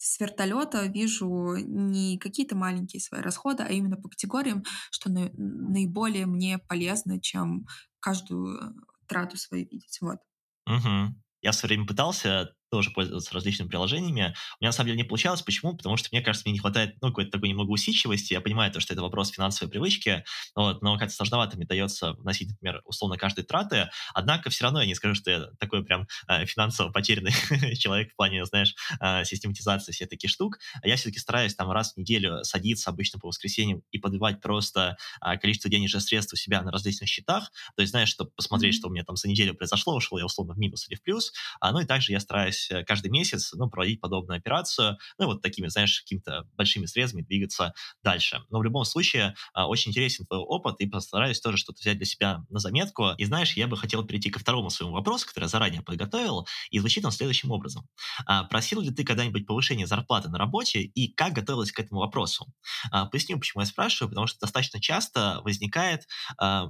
с 0.00 0.18
вертолета 0.18 0.86
вижу 0.86 1.56
не 1.56 2.18
какие-то 2.18 2.56
маленькие 2.56 3.00
свои 3.00 3.20
расходы, 3.20 3.64
а 3.64 3.68
именно 3.68 3.96
по 3.96 4.08
категориям, 4.08 4.64
что 4.90 5.10
на, 5.10 5.30
наиболее 5.34 6.24
мне 6.24 6.58
полезно, 6.58 7.20
чем 7.20 7.66
каждую 8.00 8.74
трату 9.06 9.36
свою 9.36 9.68
видеть. 9.70 9.98
Вот. 10.00 10.18
Угу. 10.66 11.14
Я 11.42 11.52
все 11.52 11.66
время 11.66 11.86
пытался 11.86 12.54
тоже 12.70 12.90
пользоваться 12.90 13.34
различными 13.34 13.68
приложениями. 13.68 14.34
У 14.60 14.62
меня 14.62 14.68
на 14.68 14.72
самом 14.72 14.88
деле 14.88 14.98
не 14.98 15.04
получалось. 15.04 15.42
Почему? 15.42 15.76
Потому 15.76 15.96
что, 15.96 16.08
мне 16.12 16.22
кажется, 16.22 16.46
мне 16.46 16.52
не 16.52 16.58
хватает 16.58 16.96
ну, 17.02 17.08
какой-то 17.08 17.30
такой 17.30 17.48
немного 17.48 17.70
усидчивости. 17.70 18.32
Я 18.32 18.40
понимаю, 18.40 18.72
то, 18.72 18.80
что 18.80 18.92
это 18.92 19.02
вопрос 19.02 19.30
финансовой 19.30 19.70
привычки, 19.70 20.24
вот, 20.54 20.82
но 20.82 20.96
как-то 20.96 21.14
сложновато 21.14 21.56
мне 21.56 21.66
дается 21.66 22.12
вносить, 22.12 22.50
например, 22.50 22.82
условно 22.84 23.16
каждые 23.16 23.44
траты. 23.44 23.90
Однако 24.14 24.50
все 24.50 24.64
равно 24.64 24.80
я 24.80 24.86
не 24.86 24.94
скажу, 24.94 25.14
что 25.14 25.30
я 25.30 25.46
такой 25.58 25.84
прям 25.84 26.06
э, 26.28 26.46
финансово 26.46 26.90
потерянный 26.90 27.32
человек 27.76 28.12
в 28.12 28.16
плане, 28.16 28.44
знаешь, 28.44 28.74
э, 29.00 29.24
систематизации 29.24 29.92
всех 29.92 30.08
таких 30.08 30.30
штук. 30.30 30.58
Я 30.84 30.96
все-таки 30.96 31.18
стараюсь 31.18 31.54
там 31.54 31.70
раз 31.70 31.94
в 31.94 31.96
неделю 31.96 32.44
садиться 32.44 32.90
обычно 32.90 33.18
по 33.18 33.28
воскресеньям 33.28 33.82
и 33.90 33.98
подбивать 33.98 34.40
просто 34.40 34.96
э, 35.24 35.36
количество 35.38 35.70
денежных 35.70 36.02
средств 36.02 36.32
у 36.34 36.36
себя 36.36 36.62
на 36.62 36.70
различных 36.70 37.08
счетах. 37.08 37.50
То 37.76 37.82
есть, 37.82 37.90
знаешь, 37.90 38.08
чтобы 38.08 38.30
посмотреть, 38.30 38.74
что 38.74 38.88
у 38.88 38.90
меня 38.90 39.04
там 39.04 39.16
за 39.16 39.28
неделю 39.28 39.54
произошло, 39.54 39.96
ушел 39.96 40.18
я 40.18 40.26
условно 40.26 40.54
в 40.54 40.58
минус 40.58 40.88
или 40.88 40.96
в 40.96 41.02
плюс. 41.02 41.32
А, 41.60 41.72
ну 41.72 41.80
и 41.80 41.84
также 41.84 42.12
я 42.12 42.20
стараюсь 42.20 42.59
стараюсь 42.60 42.70
э, 42.70 42.84
каждый 42.84 43.10
месяц 43.10 43.52
ну, 43.54 43.68
проводить 43.68 44.00
подобную 44.00 44.38
операцию, 44.38 44.98
ну, 45.18 45.26
вот 45.26 45.42
такими, 45.42 45.68
знаешь, 45.68 46.00
какими-то 46.00 46.46
большими 46.56 46.86
средствами 46.86 47.22
двигаться 47.22 47.74
дальше. 48.02 48.42
Но 48.50 48.58
в 48.58 48.64
любом 48.64 48.84
случае, 48.84 49.34
а, 49.52 49.66
очень 49.66 49.90
интересен 49.90 50.26
твой 50.26 50.40
опыт, 50.40 50.76
и 50.80 50.86
постараюсь 50.86 51.40
тоже 51.40 51.56
что-то 51.56 51.80
взять 51.80 51.96
для 51.96 52.06
себя 52.06 52.44
на 52.48 52.58
заметку. 52.58 53.10
И 53.18 53.24
знаешь, 53.24 53.54
я 53.54 53.66
бы 53.66 53.76
хотел 53.76 54.04
перейти 54.04 54.30
ко 54.30 54.38
второму 54.38 54.70
своему 54.70 54.94
вопросу, 54.94 55.26
который 55.26 55.44
я 55.44 55.48
заранее 55.48 55.82
подготовил, 55.82 56.46
и 56.70 56.78
звучит 56.78 57.04
он 57.04 57.12
следующим 57.12 57.50
образом. 57.50 57.86
А, 58.26 58.44
просил 58.44 58.80
ли 58.80 58.90
ты 58.90 59.04
когда-нибудь 59.04 59.46
повышение 59.46 59.86
зарплаты 59.86 60.28
на 60.28 60.38
работе, 60.38 60.80
и 60.82 61.12
как 61.12 61.32
готовилась 61.32 61.72
к 61.72 61.80
этому 61.80 62.00
вопросу? 62.00 62.46
А, 62.90 63.06
поясню, 63.06 63.38
почему 63.38 63.62
я 63.62 63.66
спрашиваю, 63.66 64.10
потому 64.10 64.26
что 64.26 64.40
достаточно 64.40 64.80
часто 64.80 65.40
возникает, 65.44 66.06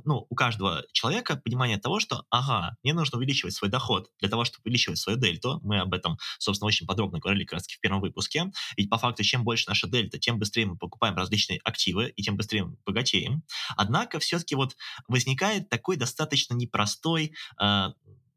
ну, 0.04 0.26
у 0.28 0.34
каждого 0.34 0.84
человека 0.92 1.36
понимание 1.36 1.78
того, 1.78 2.00
что, 2.00 2.24
ага, 2.30 2.76
мне 2.82 2.94
нужно 2.94 3.18
увеличивать 3.18 3.54
свой 3.54 3.70
доход 3.70 4.08
для 4.20 4.28
того, 4.28 4.44
чтобы 4.44 4.62
увеличивать 4.64 4.98
свою 4.98 5.18
дельту. 5.18 5.60
Мы 5.62 5.79
об 5.82 5.94
этом, 5.94 6.18
собственно, 6.38 6.68
очень 6.68 6.86
подробно 6.86 7.18
говорили 7.18 7.44
как 7.44 7.54
раз 7.54 7.66
в 7.66 7.80
первом 7.80 8.00
выпуске. 8.00 8.50
Ведь 8.76 8.90
по 8.90 8.98
факту, 8.98 9.22
чем 9.22 9.44
больше 9.44 9.64
наша 9.68 9.88
дельта, 9.88 10.18
тем 10.18 10.38
быстрее 10.38 10.66
мы 10.66 10.76
покупаем 10.76 11.16
различные 11.16 11.60
активы, 11.64 12.12
и 12.16 12.22
тем 12.22 12.36
быстрее 12.36 12.64
мы 12.64 12.76
богатеем. 12.84 13.42
Однако 13.76 14.18
все-таки 14.18 14.54
вот 14.54 14.76
возникает 15.08 15.68
такой 15.68 15.96
достаточно 15.96 16.54
непростой 16.54 17.34
э, 17.60 17.88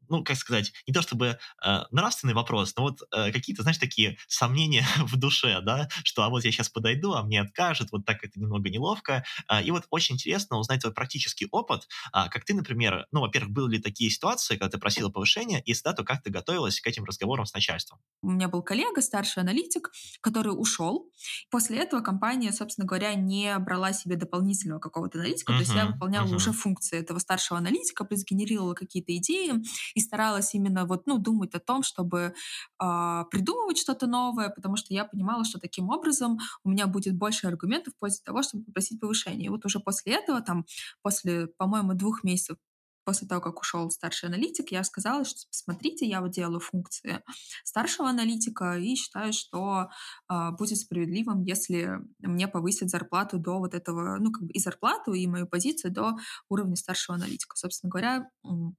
ну, 0.08 0.24
как 0.24 0.36
сказать, 0.36 0.72
не 0.86 0.94
то 0.94 1.02
чтобы 1.02 1.38
э, 1.64 1.78
нравственный 1.90 2.34
вопрос, 2.34 2.74
но 2.76 2.82
вот 2.84 3.02
э, 3.12 3.32
какие-то, 3.32 3.62
знаешь, 3.62 3.78
такие 3.78 4.16
сомнения 4.26 4.86
в 4.98 5.16
душе, 5.16 5.60
да, 5.60 5.88
что 6.04 6.22
а 6.22 6.28
вот 6.28 6.44
я 6.44 6.52
сейчас 6.52 6.68
подойду, 6.68 7.12
а 7.12 7.22
мне 7.22 7.40
откажут, 7.40 7.92
вот 7.92 8.04
так 8.04 8.24
это 8.24 8.40
немного 8.40 8.70
неловко. 8.70 9.24
Э, 9.50 9.62
и 9.62 9.70
вот 9.70 9.86
очень 9.90 10.14
интересно 10.14 10.58
узнать 10.58 10.80
твой 10.80 10.92
практический 10.92 11.48
опыт, 11.50 11.86
э, 12.12 12.28
как 12.30 12.44
ты, 12.44 12.54
например, 12.54 13.06
ну, 13.12 13.20
во-первых, 13.20 13.52
были 13.52 13.76
ли 13.76 13.82
такие 13.82 14.10
ситуации, 14.10 14.56
когда 14.56 14.70
ты 14.70 14.78
просила 14.78 15.10
повышения, 15.10 15.60
и 15.60 15.70
если 15.70 15.82
да, 15.84 15.92
то 15.92 16.04
как 16.04 16.22
ты 16.22 16.30
готовилась 16.30 16.80
к 16.80 16.86
этим 16.86 17.04
разговорам 17.04 17.46
с 17.46 17.52
начальством? 17.52 17.98
У 18.22 18.30
меня 18.30 18.48
был 18.48 18.62
коллега, 18.62 19.02
старший 19.02 19.42
аналитик, 19.42 19.90
который 20.20 20.50
ушел. 20.50 21.10
После 21.50 21.78
этого 21.78 22.00
компания, 22.00 22.52
собственно 22.52 22.86
говоря, 22.86 23.14
не 23.14 23.58
брала 23.58 23.92
себе 23.92 24.16
дополнительного 24.16 24.78
какого-то 24.80 25.18
аналитика, 25.18 25.52
uh-huh, 25.52 25.56
то 25.56 25.62
есть 25.62 25.74
я 25.74 25.86
выполняла 25.86 26.26
uh-huh. 26.26 26.36
уже 26.36 26.52
функции 26.52 26.98
этого 26.98 27.18
старшего 27.18 27.58
аналитика, 27.58 28.04
плюс 28.04 28.24
генерировала 28.24 28.74
какие-то 28.74 29.14
идеи, 29.16 29.52
и 29.94 30.00
старалась 30.04 30.54
именно 30.54 30.86
вот, 30.86 31.06
ну, 31.06 31.18
думать 31.18 31.54
о 31.54 31.60
том, 31.60 31.82
чтобы 31.82 32.34
э, 32.80 33.24
придумывать 33.30 33.78
что-то 33.78 34.06
новое, 34.06 34.50
потому 34.50 34.76
что 34.76 34.94
я 34.94 35.04
понимала, 35.04 35.44
что 35.44 35.58
таким 35.58 35.90
образом 35.90 36.38
у 36.64 36.70
меня 36.70 36.86
будет 36.86 37.16
больше 37.16 37.48
аргументов 37.48 37.94
в 37.94 37.98
пользу 37.98 38.22
того, 38.24 38.42
чтобы 38.42 38.64
попросить 38.64 39.00
повышение. 39.00 39.46
И 39.46 39.50
вот 39.50 39.64
уже 39.66 39.80
после 39.80 40.14
этого, 40.14 40.40
там, 40.40 40.64
после, 41.02 41.48
по-моему, 41.48 41.94
двух 41.94 42.24
месяцев 42.24 42.56
после 43.04 43.28
того, 43.28 43.40
как 43.40 43.60
ушел 43.60 43.90
старший 43.90 44.28
аналитик, 44.28 44.72
я 44.72 44.82
сказала, 44.84 45.24
что 45.24 45.46
посмотрите, 45.48 46.06
я 46.06 46.20
вот 46.20 46.32
делаю 46.32 46.60
функции 46.60 47.22
старшего 47.64 48.08
аналитика 48.08 48.76
и 48.76 48.94
считаю, 48.94 49.32
что 49.32 49.88
э, 50.30 50.50
будет 50.58 50.78
справедливым, 50.78 51.42
если 51.42 51.98
мне 52.18 52.48
повысят 52.48 52.90
зарплату 52.90 53.38
до 53.38 53.58
вот 53.58 53.74
этого, 53.74 54.18
ну, 54.18 54.32
как 54.32 54.42
бы 54.42 54.52
и 54.52 54.58
зарплату, 54.58 55.12
и 55.12 55.26
мою 55.26 55.46
позицию 55.46 55.92
до 55.92 56.16
уровня 56.48 56.76
старшего 56.76 57.16
аналитика. 57.16 57.56
Собственно 57.56 57.90
говоря, 57.90 58.30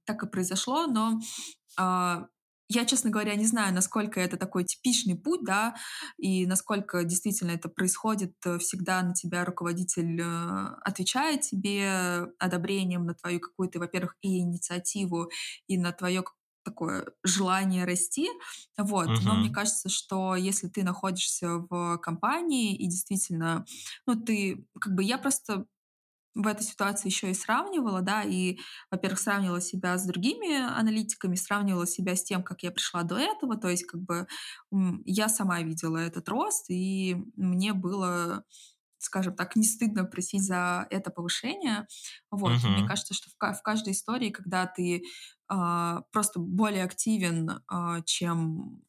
так 0.04 0.22
и 0.22 0.28
произошло, 0.28 0.86
но 0.86 1.20
э, 1.78 2.26
я, 2.68 2.84
честно 2.84 3.10
говоря, 3.10 3.34
не 3.34 3.46
знаю, 3.46 3.74
насколько 3.74 4.20
это 4.20 4.36
такой 4.36 4.64
типичный 4.64 5.16
путь, 5.16 5.44
да, 5.44 5.74
и 6.18 6.46
насколько 6.46 7.04
действительно 7.04 7.52
это 7.52 7.68
происходит. 7.68 8.34
Э, 8.44 8.58
всегда 8.58 9.02
на 9.02 9.14
тебя 9.14 9.44
руководитель 9.44 10.20
э, 10.20 10.66
отвечает 10.82 11.42
тебе 11.42 12.28
одобрением 12.38 13.06
на 13.06 13.14
твою 13.14 13.40
какую-то, 13.40 13.78
во-первых, 13.78 14.16
и 14.20 14.38
инициативу, 14.40 15.30
и 15.66 15.78
на 15.78 15.92
твое 15.92 16.24
такое 16.64 17.06
желание 17.22 17.84
расти. 17.84 18.28
Вот. 18.76 19.08
Uh-huh. 19.08 19.20
Но 19.22 19.36
мне 19.36 19.50
кажется, 19.50 19.88
что 19.88 20.34
если 20.34 20.68
ты 20.68 20.82
находишься 20.82 21.64
в 21.70 21.98
компании 21.98 22.74
и 22.74 22.88
действительно, 22.88 23.64
ну, 24.06 24.20
ты, 24.20 24.66
как 24.80 24.94
бы, 24.94 25.04
я 25.04 25.16
просто 25.16 25.66
в 26.36 26.46
этой 26.46 26.64
ситуации 26.64 27.08
еще 27.08 27.30
и 27.30 27.34
сравнивала, 27.34 28.02
да, 28.02 28.22
и, 28.22 28.58
во-первых, 28.90 29.18
сравнивала 29.18 29.60
себя 29.60 29.96
с 29.96 30.06
другими 30.06 30.54
аналитиками, 30.56 31.34
сравнивала 31.34 31.86
себя 31.86 32.14
с 32.14 32.22
тем, 32.22 32.42
как 32.42 32.62
я 32.62 32.70
пришла 32.70 33.02
до 33.02 33.16
этого, 33.16 33.56
то 33.56 33.68
есть 33.68 33.86
как 33.86 34.02
бы 34.02 34.26
я 35.04 35.28
сама 35.28 35.62
видела 35.62 35.96
этот 35.96 36.28
рост, 36.28 36.66
и 36.68 37.16
мне 37.36 37.72
было 37.72 38.44
скажем 38.98 39.36
так, 39.36 39.54
не 39.54 39.62
стыдно 39.62 40.04
просить 40.04 40.42
за 40.42 40.86
это 40.90 41.10
повышение. 41.10 41.86
Вот. 42.30 42.52
Uh-huh. 42.52 42.68
Мне 42.68 42.88
кажется, 42.88 43.14
что 43.14 43.28
в, 43.30 43.54
в 43.54 43.62
каждой 43.62 43.92
истории, 43.92 44.30
когда 44.30 44.66
ты 44.66 45.04
э, 45.48 45.96
просто 46.10 46.40
более 46.40 46.82
активен, 46.82 47.50
э, 47.50 48.02
чем 48.04 48.82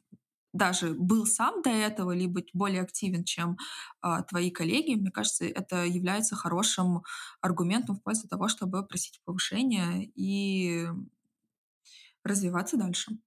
даже 0.53 0.93
был 0.93 1.25
сам 1.25 1.61
до 1.61 1.69
этого, 1.69 2.11
либо 2.11 2.41
более 2.53 2.81
активен, 2.81 3.23
чем 3.23 3.57
а, 4.01 4.23
твои 4.23 4.51
коллеги, 4.51 4.95
мне 4.95 5.11
кажется, 5.11 5.45
это 5.45 5.85
является 5.85 6.35
хорошим 6.35 7.03
аргументом 7.41 7.95
в 7.95 8.03
пользу 8.03 8.27
того, 8.27 8.47
чтобы 8.47 8.85
просить 8.85 9.21
повышения 9.25 10.09
и 10.15 10.87
развиваться 12.23 12.77
дальше. 12.77 13.17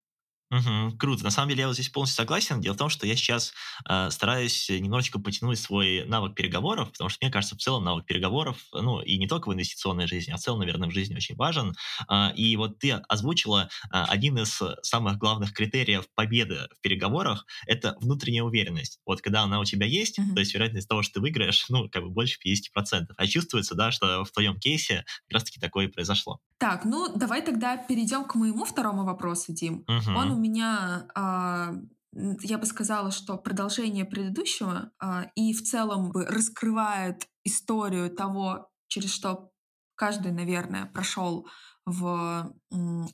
Мгм. 0.51 0.99
Круто. 0.99 1.23
На 1.23 1.31
самом 1.31 1.49
деле 1.51 1.61
я 1.63 1.67
вот 1.69 1.75
здесь 1.75 1.89
полностью 1.89 2.17
согласен. 2.17 2.61
Дело 2.61 2.75
в 2.75 2.77
том, 2.79 2.89
что 2.89 3.07
я 3.07 3.15
сейчас 3.15 3.53
э, 3.89 4.11
стараюсь 4.11 4.69
немножечко 4.69 5.21
потянуть 5.21 5.61
свой 5.61 6.05
навык 6.07 6.35
переговоров, 6.35 6.91
потому 6.91 7.09
что 7.09 7.25
мне 7.25 7.31
кажется, 7.31 7.55
в 7.55 7.59
целом 7.61 7.85
навык 7.85 8.05
переговоров, 8.05 8.59
ну 8.73 9.01
и 9.01 9.17
не 9.17 9.29
только 9.29 9.49
в 9.49 9.55
инвестиционной 9.55 10.09
жизни, 10.09 10.33
а 10.33 10.37
в 10.37 10.41
целом, 10.41 10.59
наверное, 10.61 10.89
в 10.89 10.93
жизни 10.93 11.15
очень 11.15 11.37
важен. 11.37 11.75
А, 12.09 12.33
и 12.35 12.57
вот 12.57 12.79
ты 12.81 12.91
озвучила 12.93 13.69
а, 13.91 14.07
один 14.07 14.39
из 14.39 14.61
самых 14.83 15.19
главных 15.19 15.53
критериев 15.53 16.07
победы 16.17 16.67
в 16.77 16.81
переговорах– 16.81 17.47
это 17.67 17.97
внутренняя 18.01 18.43
уверенность. 18.43 18.99
Вот 19.07 19.21
когда 19.21 19.43
она 19.43 19.61
у 19.61 19.65
тебя 19.65 19.87
есть, 19.87 20.19
Мгм. 20.19 20.35
то 20.35 20.41
есть 20.41 20.53
вероятность 20.55 20.89
того, 20.89 21.03
что 21.03 21.15
ты 21.15 21.21
выиграешь, 21.21 21.67
ну, 21.69 21.89
как 21.89 22.03
бы 22.03 22.11
больше 22.11 22.39
50%. 22.41 23.15
А 23.19 23.27
чувствуется, 23.29 23.77
да, 23.77 23.93
что 23.93 24.25
в 24.25 24.33
твоем 24.33 24.59
кейсе 24.59 25.05
как 25.29 25.35
раз-таки 25.35 25.61
такое 25.61 25.87
и 25.87 25.89
произошло. 25.89 26.41
Так, 26.59 26.85
ну 26.85 27.09
давай 27.17 27.41
тогда 27.43 27.77
перейдем 27.79 28.25
к 28.25 28.35
моему 28.35 28.65
второму 28.67 29.05
вопросу, 29.05 29.53
Дим. 29.53 29.85
Он 30.15 30.31
у 30.33 30.37
меня, 30.41 31.09
а, 31.15 31.73
я 32.13 32.59
бы 32.59 32.67
сказала, 32.67 33.11
что 33.11 33.39
продолжение 33.39 34.05
предыдущего 34.05 34.93
а, 34.99 35.31
и 35.35 35.53
в 35.53 35.63
целом 35.63 36.11
бы 36.11 36.27
раскрывает 36.27 37.29
историю 37.45 38.11
того, 38.11 38.71
через 38.89 39.13
что 39.13 39.51
каждый, 39.95 40.33
наверное, 40.33 40.87
прошел 40.87 41.47
в 41.85 42.55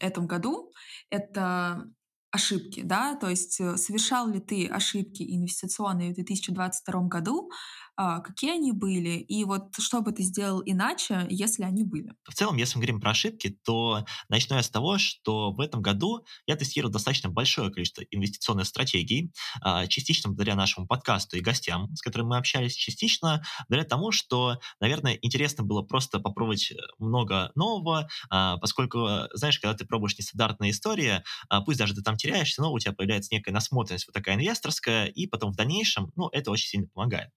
этом 0.01 0.27
году. 0.27 0.73
Это 1.11 1.91
ошибки, 2.31 2.83
да, 2.83 3.17
то 3.17 3.29
есть 3.29 3.61
э, 3.61 3.77
совершал 3.77 4.29
ли 4.29 4.41
ты 4.41 4.67
ошибки 4.67 5.23
инвестиционные 5.23 6.13
в 6.13 6.15
2022 6.15 7.03
году, 7.09 7.51
какие 7.97 8.53
они 8.53 8.73
были, 8.73 9.19
и 9.19 9.45
вот 9.45 9.75
что 9.79 10.03
бы 10.03 10.13
ты 10.13 10.23
сделал 10.23 10.63
иначе, 10.65 11.27
если 11.31 11.63
они 11.65 11.85
были? 11.85 12.13
В 12.25 12.35
целом, 12.35 12.57
если 12.57 12.77
мы 12.77 12.83
говорим 12.83 13.01
про 13.01 13.11
ошибки, 13.13 13.59
то 13.65 14.05
начну 14.29 14.57
я 14.57 14.63
с 14.63 14.69
того, 14.69 14.99
что 14.99 15.53
в 15.53 15.61
этом 15.61 15.81
году 15.83 16.25
я 16.47 16.57
тестировал 16.57 16.93
достаточно 16.93 17.31
большое 17.31 17.71
количество 17.71 18.03
инвестиционных 18.11 18.67
стратегий, 18.67 19.33
а, 19.63 19.87
частично 19.87 20.31
благодаря 20.31 20.57
нашему 20.57 20.87
подкасту 20.87 21.37
и 21.37 21.41
гостям, 21.41 21.95
с 21.95 22.03
которыми 22.03 22.29
мы 22.29 22.37
общались, 22.39 22.75
частично 22.75 23.43
благодаря 23.69 23.89
тому, 23.89 24.13
что, 24.13 24.59
наверное, 24.81 25.19
интересно 25.23 25.65
было 25.65 25.83
просто 25.83 26.19
попробовать 26.21 26.73
э, 26.73 26.77
много 26.99 27.51
нового, 27.55 28.09
а, 28.31 28.59
поскольку, 28.59 29.09
знаешь, 29.33 29.59
когда 29.59 29.75
ты 29.77 29.87
пробуешь 29.87 30.19
нестандартные 30.19 30.71
истории, 30.73 31.23
пусть 31.65 31.79
даже 31.79 31.95
ты 31.95 32.03
там 32.03 32.17
теряешься, 32.17 32.63
но 32.63 32.73
у 32.73 32.79
тебя 32.79 32.93
появляется 32.93 33.35
некая 33.35 33.53
насмотренность 33.53 34.07
вот 34.07 34.13
такая 34.13 34.37
инвесторская, 34.37 35.07
и 35.07 35.27
потом 35.27 35.53
в 35.53 35.57
дальнейшем, 35.57 36.13
ну, 36.17 36.29
это 36.33 36.51
очень 36.51 36.69
сильно 36.69 36.87
помогает. 36.89 37.31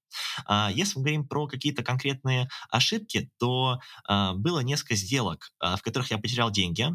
А, 0.50 0.72
если 0.74 0.98
мы 0.98 1.03
говорим 1.03 1.27
про 1.27 1.48
какие-то 1.48 1.84
конкретные 1.84 2.50
ошибки, 2.72 3.29
то 3.38 3.79
а, 4.08 4.34
было 4.34 4.62
несколько 4.62 4.96
сделок, 4.96 5.51
а, 5.60 5.77
в 5.77 5.84
которых 5.84 6.10
я 6.10 6.18
потерял 6.18 6.50
деньги. 6.50 6.88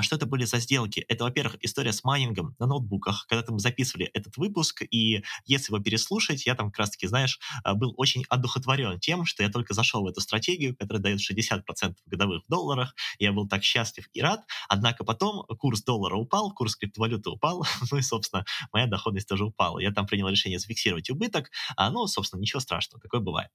Что 0.00 0.16
это 0.16 0.26
были 0.26 0.44
за 0.44 0.58
сделки? 0.58 1.00
Это, 1.08 1.24
во-первых, 1.24 1.56
история 1.60 1.92
с 1.92 2.02
майнингом 2.02 2.56
на 2.58 2.66
ноутбуках. 2.66 3.26
Когда 3.28 3.44
мы 3.52 3.60
записывали 3.60 4.06
этот 4.06 4.36
выпуск, 4.36 4.82
и 4.90 5.22
если 5.44 5.72
его 5.72 5.82
переслушать, 5.82 6.46
я 6.46 6.54
там 6.54 6.70
как 6.70 6.80
раз-таки, 6.80 7.06
знаешь, 7.06 7.38
был 7.74 7.94
очень 7.96 8.24
одухотворен 8.28 8.98
тем, 8.98 9.24
что 9.24 9.42
я 9.42 9.50
только 9.50 9.74
зашел 9.74 10.02
в 10.02 10.06
эту 10.06 10.20
стратегию, 10.20 10.76
которая 10.76 11.02
дает 11.02 11.20
60% 11.20 11.94
годовых 12.06 12.42
в 12.44 12.48
долларах. 12.48 12.94
Я 13.18 13.32
был 13.32 13.46
так 13.46 13.62
счастлив 13.62 14.08
и 14.12 14.20
рад. 14.20 14.44
Однако 14.68 15.04
потом 15.04 15.44
курс 15.58 15.82
доллара 15.82 16.16
упал, 16.16 16.52
курс 16.52 16.74
криптовалюты 16.76 17.30
упал, 17.30 17.66
ну 17.90 17.98
и, 17.98 18.02
собственно, 18.02 18.44
моя 18.72 18.86
доходность 18.86 19.28
тоже 19.28 19.44
упала. 19.44 19.78
Я 19.78 19.92
там 19.92 20.06
принял 20.06 20.28
решение 20.28 20.58
зафиксировать 20.58 21.10
убыток, 21.10 21.50
а, 21.76 21.90
ну, 21.90 22.06
собственно, 22.06 22.40
ничего 22.40 22.60
страшного, 22.60 22.95
такое 23.00 23.20
бывает. 23.20 23.48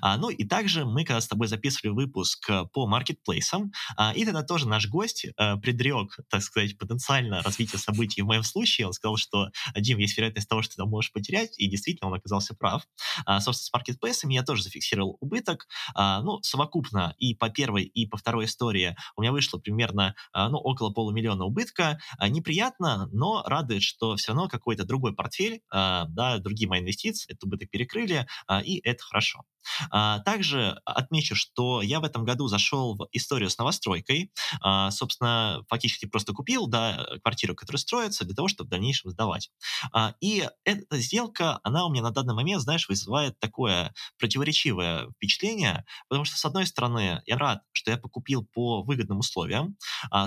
А, 0.00 0.16
ну 0.16 0.30
и 0.30 0.44
также 0.44 0.84
мы 0.84 1.04
когда 1.04 1.20
с 1.20 1.28
тобой 1.28 1.48
записывали 1.48 1.92
выпуск 1.92 2.48
э, 2.50 2.64
по 2.72 2.86
маркетплейсам, 2.86 3.72
а, 3.96 4.12
и 4.14 4.24
тогда 4.24 4.42
тоже 4.42 4.68
наш 4.68 4.88
гость 4.88 5.26
а, 5.36 5.56
предрек, 5.56 6.18
так 6.28 6.42
сказать, 6.42 6.76
потенциально 6.78 7.42
развитие 7.42 7.78
событий 7.78 8.22
в 8.22 8.26
моем 8.26 8.42
случае. 8.42 8.86
Он 8.86 8.92
сказал, 8.92 9.16
что, 9.16 9.48
Дим, 9.76 9.98
есть 9.98 10.16
вероятность 10.16 10.48
того, 10.48 10.62
что 10.62 10.76
ты 10.76 10.84
можешь 10.84 11.12
потерять, 11.12 11.58
и 11.58 11.68
действительно 11.68 12.08
он 12.10 12.14
оказался 12.14 12.54
прав. 12.54 12.86
А, 13.24 13.40
собственно, 13.40 13.66
с 13.66 13.72
маркетплейсами 13.72 14.34
я 14.34 14.42
тоже 14.42 14.62
зафиксировал 14.62 15.16
убыток. 15.20 15.66
А, 15.94 16.20
ну, 16.22 16.42
совокупно 16.42 17.14
и 17.18 17.34
по 17.34 17.48
первой, 17.48 17.84
и 17.84 18.06
по 18.06 18.16
второй 18.16 18.46
истории 18.46 18.96
у 19.16 19.22
меня 19.22 19.32
вышло 19.32 19.58
примерно 19.58 20.14
а, 20.32 20.48
ну, 20.48 20.58
около 20.58 20.90
полумиллиона 20.90 21.44
убытка. 21.44 21.98
А, 22.18 22.28
неприятно, 22.28 23.08
но 23.12 23.42
радует, 23.44 23.82
что 23.82 24.16
все 24.16 24.32
равно 24.32 24.48
какой-то 24.48 24.84
другой 24.84 25.14
портфель, 25.14 25.62
а, 25.70 26.06
да, 26.06 26.38
другие 26.38 26.68
мои 26.68 26.80
инвестиции 26.80 27.32
этот 27.32 27.44
убыток 27.44 27.70
перекрыли, 27.70 28.26
а, 28.46 28.60
и 28.60 28.80
это 28.92 29.02
хорошо. 29.04 29.44
А, 29.90 30.20
также 30.20 30.80
отмечу, 30.84 31.34
что 31.34 31.82
я 31.82 32.00
в 32.00 32.04
этом 32.04 32.24
году 32.24 32.48
зашел 32.48 32.96
в 32.96 33.08
историю 33.12 33.50
с 33.50 33.58
новостройкой. 33.58 34.32
А, 34.60 34.90
собственно, 34.90 35.62
фактически 35.68 36.06
просто 36.06 36.32
купил 36.32 36.66
да, 36.66 37.06
квартиру, 37.22 37.54
которая 37.54 37.78
строится, 37.80 38.24
для 38.24 38.34
того, 38.34 38.48
чтобы 38.48 38.68
в 38.68 38.70
дальнейшем 38.70 39.10
сдавать. 39.10 39.50
А, 39.92 40.14
и 40.20 40.48
эта 40.64 40.98
сделка, 40.98 41.60
она 41.62 41.86
у 41.86 41.90
меня 41.90 42.02
на 42.02 42.10
данный 42.10 42.34
момент, 42.34 42.62
знаешь, 42.62 42.88
вызывает 42.88 43.38
такое 43.38 43.92
противоречивое 44.18 45.08
впечатление, 45.16 45.84
потому 46.08 46.24
что, 46.24 46.36
с 46.36 46.44
одной 46.44 46.66
стороны, 46.66 47.22
я 47.26 47.36
рад, 47.38 47.60
что 47.72 47.90
я 47.90 47.96
покупил 47.98 48.46
по 48.52 48.82
выгодным 48.82 49.18
условиям, 49.18 49.76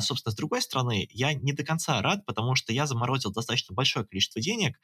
собственно, 0.02 0.32
с 0.32 0.36
другой 0.36 0.62
стороны, 0.62 1.08
я 1.12 1.34
не 1.34 1.54
до 1.54 1.64
конца 1.64 2.02
рад, 2.02 2.26
потому 2.26 2.56
что 2.56 2.74
я 2.74 2.86
заморозил 2.88 3.32
достаточно 3.32 3.74
большое 3.74 4.06
количество 4.06 4.42
денег, 4.42 4.80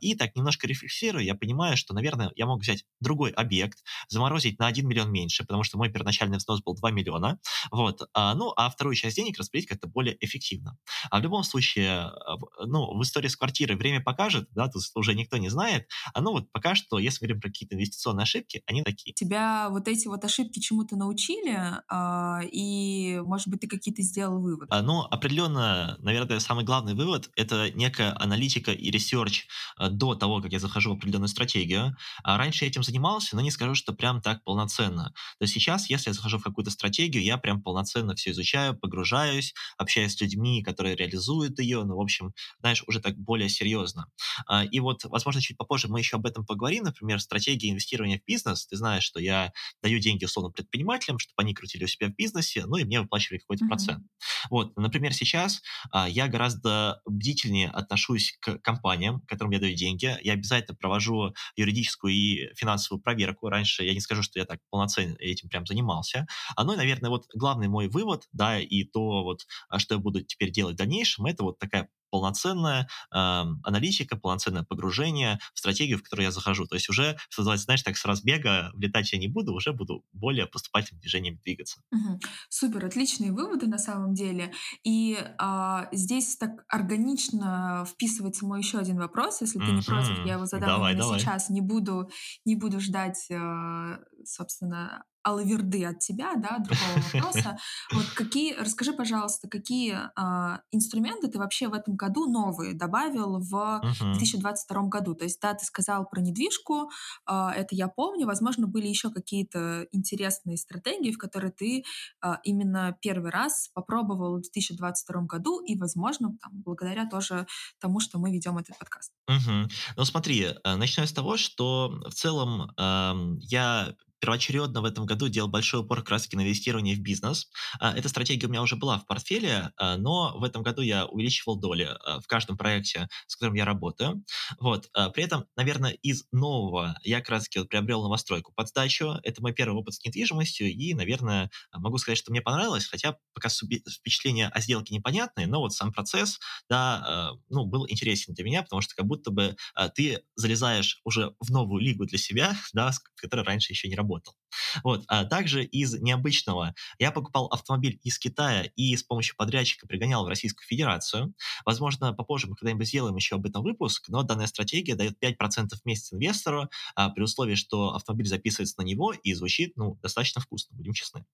и 0.00 0.14
так 0.14 0.34
немножко 0.36 0.66
рефлексирую, 0.66 1.24
я 1.24 1.34
понимаю, 1.34 1.76
что, 1.76 1.94
наверное, 1.94 2.30
я 2.36 2.46
мог 2.46 2.60
взять 2.60 2.84
другой 3.00 3.30
объект, 3.30 3.82
заморозить 4.08 4.58
на 4.58 4.66
1 4.66 4.86
миллион 4.86 5.10
меньше, 5.10 5.44
потому 5.44 5.62
что 5.62 5.78
мой 5.78 5.90
первоначальный 5.90 6.38
взнос 6.38 6.62
был 6.62 6.74
2 6.74 6.90
миллиона, 6.90 7.38
вот, 7.70 8.08
а, 8.14 8.34
ну, 8.34 8.52
а 8.56 8.70
вторую 8.70 8.94
часть 8.94 9.16
денег 9.16 9.38
распределить 9.38 9.68
как-то 9.68 9.88
более 9.88 10.16
эффективно. 10.20 10.76
А 11.10 11.18
в 11.18 11.22
любом 11.22 11.42
случае, 11.42 11.90
а, 11.90 12.36
ну, 12.66 12.96
в 12.96 13.02
истории 13.02 13.28
с 13.28 13.36
квартирой 13.36 13.76
время 13.76 14.02
покажет, 14.02 14.48
да, 14.52 14.68
тут 14.68 14.82
уже 14.94 15.14
никто 15.14 15.36
не 15.36 15.48
знает, 15.48 15.86
а 16.14 16.20
ну 16.20 16.32
вот 16.32 16.50
пока 16.52 16.74
что, 16.74 16.98
если 16.98 17.20
говорим 17.20 17.40
про 17.40 17.48
какие-то 17.48 17.74
инвестиционные 17.74 18.24
ошибки, 18.24 18.62
они 18.66 18.82
такие. 18.82 19.14
Тебя 19.14 19.68
вот 19.70 19.88
эти 19.88 20.08
вот 20.08 20.24
ошибки 20.24 20.60
чему-то 20.60 20.96
научили, 20.96 21.58
а, 21.88 22.40
и, 22.50 23.20
может 23.24 23.48
быть, 23.48 23.60
ты 23.60 23.66
какие-то 23.66 24.02
сделал 24.02 24.40
выводы? 24.40 24.66
А, 24.70 24.82
ну, 24.82 25.02
определенно, 25.02 25.96
наверное, 26.00 26.40
самый 26.40 26.64
главный 26.64 26.94
вывод— 26.94 27.30
это 27.36 27.70
некая 27.72 28.14
аналитика 28.18 28.72
и 28.72 28.90
research 28.90 29.46
до 29.78 30.14
того, 30.14 30.40
как 30.40 30.52
я 30.52 30.58
захожу 30.58 30.90
в 30.90 30.96
определенную 30.96 31.28
стратегию. 31.28 31.96
А 32.22 32.38
раньше 32.38 32.64
я 32.64 32.70
этим 32.70 32.82
занимался, 32.82 33.36
но 33.36 33.42
не 33.42 33.50
скажу, 33.50 33.71
что 33.74 33.92
прям 33.92 34.20
так 34.20 34.42
полноценно. 34.44 35.12
То 35.38 35.44
есть 35.44 35.54
сейчас, 35.54 35.88
если 35.90 36.10
я 36.10 36.14
захожу 36.14 36.38
в 36.38 36.42
какую-то 36.42 36.70
стратегию, 36.70 37.22
я 37.22 37.36
прям 37.38 37.62
полноценно 37.62 38.14
все 38.14 38.30
изучаю, 38.30 38.78
погружаюсь, 38.78 39.54
общаюсь 39.78 40.14
с 40.14 40.20
людьми, 40.20 40.62
которые 40.62 40.96
реализуют 40.96 41.58
ее, 41.58 41.84
ну, 41.84 41.96
в 41.96 42.00
общем, 42.00 42.32
знаешь, 42.60 42.82
уже 42.86 43.00
так 43.00 43.16
более 43.16 43.48
серьезно. 43.48 44.06
А, 44.46 44.64
и 44.64 44.80
вот, 44.80 45.04
возможно, 45.04 45.40
чуть 45.40 45.56
попозже 45.56 45.88
мы 45.88 45.98
еще 45.98 46.16
об 46.16 46.26
этом 46.26 46.44
поговорим, 46.44 46.84
например, 46.84 47.20
стратегия 47.20 47.70
инвестирования 47.70 48.18
в 48.18 48.24
бизнес. 48.24 48.66
Ты 48.66 48.76
знаешь, 48.76 49.04
что 49.04 49.20
я 49.20 49.52
даю 49.82 49.98
деньги, 49.98 50.24
условно, 50.24 50.50
предпринимателям, 50.50 51.18
чтобы 51.18 51.34
они 51.38 51.54
крутили 51.54 51.84
у 51.84 51.88
себя 51.88 52.08
в 52.08 52.14
бизнесе, 52.14 52.64
ну, 52.66 52.76
и 52.76 52.84
мне 52.84 53.00
выплачивали 53.00 53.38
какой-то 53.38 53.64
mm-hmm. 53.64 53.68
процент. 53.68 54.06
Вот, 54.50 54.76
например, 54.76 55.14
сейчас 55.14 55.62
а, 55.90 56.08
я 56.08 56.28
гораздо 56.28 57.00
бдительнее 57.06 57.68
отношусь 57.68 58.36
к 58.40 58.58
компаниям, 58.58 59.20
которым 59.22 59.52
я 59.52 59.58
даю 59.58 59.74
деньги. 59.74 60.16
Я 60.22 60.32
обязательно 60.32 60.76
провожу 60.76 61.34
юридическую 61.56 62.12
и 62.12 62.54
финансовую 62.54 63.02
проверку. 63.02 63.48
Раньше 63.48 63.61
я 63.64 63.94
не 63.94 64.00
скажу, 64.00 64.22
что 64.22 64.38
я 64.38 64.44
так 64.44 64.60
полноценно 64.70 65.16
этим 65.18 65.48
прям 65.48 65.66
занимался. 65.66 66.26
А, 66.56 66.64
ну 66.64 66.74
и, 66.74 66.76
наверное, 66.76 67.10
вот 67.10 67.26
главный 67.34 67.68
мой 67.68 67.88
вывод, 67.88 68.28
да, 68.32 68.58
и 68.58 68.84
то 68.84 69.22
вот, 69.22 69.46
а, 69.68 69.78
что 69.78 69.94
я 69.94 70.00
буду 70.00 70.22
теперь 70.22 70.50
делать 70.50 70.74
в 70.74 70.78
дальнейшем, 70.78 71.26
это 71.26 71.42
вот 71.44 71.58
такая 71.58 71.88
полноценная 72.12 72.82
э, 73.10 73.16
аналитика, 73.16 74.16
полноценное 74.16 74.64
погружение 74.64 75.38
в 75.54 75.58
стратегию, 75.58 75.98
в 75.98 76.02
которую 76.02 76.26
я 76.26 76.30
захожу. 76.30 76.66
То 76.66 76.74
есть 76.74 76.90
уже, 76.90 77.16
что 77.30 77.40
называется, 77.40 77.64
знаешь, 77.64 77.82
так 77.82 77.96
с 77.96 78.04
разбега 78.04 78.70
влетать 78.74 79.10
я 79.12 79.18
не 79.18 79.28
буду, 79.28 79.54
уже 79.54 79.72
буду 79.72 80.04
более 80.12 80.46
поступательным 80.46 81.00
движением 81.00 81.38
двигаться. 81.42 81.80
Угу. 81.90 82.20
Супер, 82.50 82.84
отличные 82.84 83.32
выводы 83.32 83.66
на 83.66 83.78
самом 83.78 84.12
деле. 84.12 84.52
И 84.84 85.18
а, 85.38 85.88
здесь 85.92 86.36
так 86.36 86.64
органично 86.68 87.86
вписывается 87.88 88.44
мой 88.44 88.60
еще 88.60 88.78
один 88.78 88.98
вопрос, 88.98 89.40
если 89.40 89.58
ты 89.58 89.72
не 89.72 89.82
против, 89.82 90.26
я 90.26 90.34
его 90.34 90.44
задам 90.44 90.68
давай, 90.68 90.94
давай. 90.94 91.18
сейчас, 91.18 91.48
не 91.48 91.62
буду, 91.62 92.10
не 92.44 92.56
буду 92.56 92.78
ждать, 92.78 93.26
э, 93.30 93.98
собственно, 94.26 95.04
алаверды 95.22 95.84
от 95.84 96.00
тебя, 96.00 96.34
да, 96.36 96.58
другого 96.58 97.04
вопроса. 97.12 97.56
Вот 97.92 98.06
какие, 98.14 98.54
расскажи, 98.54 98.92
пожалуйста, 98.92 99.48
какие 99.48 99.94
э, 99.94 100.58
инструменты 100.72 101.28
ты 101.28 101.38
вообще 101.38 101.68
в 101.68 101.74
этом 101.74 101.96
году 101.96 102.26
новые 102.26 102.74
добавил 102.74 103.38
в 103.38 103.80
uh-huh. 103.84 104.12
2022 104.14 104.82
году? 104.88 105.14
То 105.14 105.24
есть, 105.24 105.40
да, 105.40 105.54
ты 105.54 105.64
сказал 105.64 106.06
про 106.08 106.20
недвижку, 106.20 106.90
э, 107.30 107.50
это 107.54 107.74
я 107.74 107.88
помню, 107.88 108.26
возможно, 108.26 108.66
были 108.66 108.88
еще 108.88 109.10
какие-то 109.10 109.86
интересные 109.92 110.56
стратегии, 110.56 111.12
в 111.12 111.18
которые 111.18 111.52
ты 111.52 111.84
э, 112.24 112.34
именно 112.42 112.96
первый 113.00 113.30
раз 113.30 113.70
попробовал 113.74 114.38
в 114.38 114.42
2022 114.42 115.22
году, 115.22 115.60
и, 115.60 115.76
возможно, 115.76 116.36
там, 116.42 116.50
благодаря 116.64 117.08
тоже 117.08 117.46
тому, 117.78 118.00
что 118.00 118.18
мы 118.18 118.32
ведем 118.32 118.58
этот 118.58 118.76
подкаст. 118.78 119.12
Угу. 119.28 119.68
Ну 119.96 120.04
смотри, 120.04 120.46
э, 120.64 120.74
начну 120.74 121.06
с 121.06 121.12
того, 121.12 121.36
что 121.36 122.00
в 122.08 122.14
целом 122.14 122.72
э, 122.76 123.38
я 123.40 123.94
первоочередно 124.22 124.80
в 124.82 124.84
этом 124.84 125.04
году 125.04 125.28
делал 125.28 125.48
большой 125.48 125.80
упор 125.80 126.04
как 126.04 126.36
на 126.36 126.42
инвестирование 126.42 126.94
в 126.94 127.00
бизнес. 127.00 127.50
А, 127.80 127.92
эта 127.92 128.08
стратегия 128.08 128.46
у 128.46 128.50
меня 128.50 128.62
уже 128.62 128.76
была 128.76 129.00
в 129.00 129.06
портфеле, 129.06 129.72
а, 129.76 129.96
но 129.96 130.38
в 130.38 130.44
этом 130.44 130.62
году 130.62 130.80
я 130.80 131.06
увеличивал 131.06 131.56
доли 131.58 131.88
а, 132.04 132.20
в 132.20 132.28
каждом 132.28 132.56
проекте, 132.56 133.08
с 133.26 133.34
которым 133.34 133.54
я 133.56 133.64
работаю. 133.64 134.24
Вот. 134.60 134.88
При 135.12 135.24
этом, 135.24 135.46
наверное, 135.56 135.90
из 135.90 136.24
нового 136.30 136.96
я 137.02 137.20
как 137.20 137.58
вот 137.58 137.68
приобрел 137.68 138.02
новостройку 138.02 138.52
под 138.54 138.68
сдачу. 138.68 139.16
Это 139.24 139.42
мой 139.42 139.52
первый 139.52 139.76
опыт 139.76 139.94
с 139.94 140.04
недвижимостью, 140.04 140.70
и, 140.70 140.94
наверное, 140.94 141.50
могу 141.72 141.98
сказать, 141.98 142.18
что 142.18 142.30
мне 142.30 142.40
понравилось, 142.40 142.86
хотя 142.86 143.16
пока 143.34 143.48
впечатления 143.48 144.48
о 144.48 144.60
сделке 144.60 144.94
непонятные, 144.94 145.48
но 145.48 145.58
вот 145.58 145.72
сам 145.72 145.92
процесс, 145.92 146.38
да, 146.68 147.32
ну, 147.48 147.64
был 147.64 147.88
интересен 147.88 148.34
для 148.34 148.44
меня, 148.44 148.62
потому 148.62 148.82
что 148.82 148.94
как 148.94 149.06
будто 149.06 149.32
бы 149.32 149.56
ты 149.96 150.22
залезаешь 150.36 151.00
уже 151.04 151.34
в 151.40 151.50
новую 151.50 151.82
лигу 151.82 152.06
для 152.06 152.18
себя, 152.18 152.54
да, 152.72 152.92
в 152.92 153.20
которой 153.20 153.44
раньше 153.44 153.72
еще 153.72 153.88
не 153.88 153.96
работал 153.96 154.11
работал. 154.12 154.34
Вот. 154.82 155.04
А 155.08 155.24
также 155.24 155.64
из 155.64 155.94
необычного 156.00 156.74
я 156.98 157.10
покупал 157.10 157.46
автомобиль 157.46 157.98
из 158.02 158.18
Китая 158.18 158.70
и 158.76 158.96
с 158.96 159.02
помощью 159.02 159.36
подрядчика 159.36 159.86
пригонял 159.86 160.24
в 160.24 160.28
Российскую 160.28 160.66
Федерацию. 160.66 161.34
Возможно, 161.64 162.12
попозже 162.12 162.46
мы 162.46 162.56
когда-нибудь 162.56 162.86
сделаем 162.86 163.16
еще 163.16 163.36
об 163.36 163.46
этом 163.46 163.62
выпуск, 163.62 164.08
но 164.08 164.22
данная 164.22 164.46
стратегия 164.46 164.94
дает 164.94 165.22
5% 165.22 165.70
в 165.74 165.84
месяц 165.84 166.12
инвестору 166.12 166.68
а, 166.94 167.10
при 167.10 167.22
условии, 167.22 167.54
что 167.54 167.94
автомобиль 167.94 168.26
записывается 168.26 168.74
на 168.78 168.84
него 168.84 169.12
и 169.12 169.34
звучит 169.34 169.76
ну, 169.76 169.98
достаточно 170.02 170.40
вкусно, 170.40 170.76
будем 170.76 170.92
честны. 170.92 171.24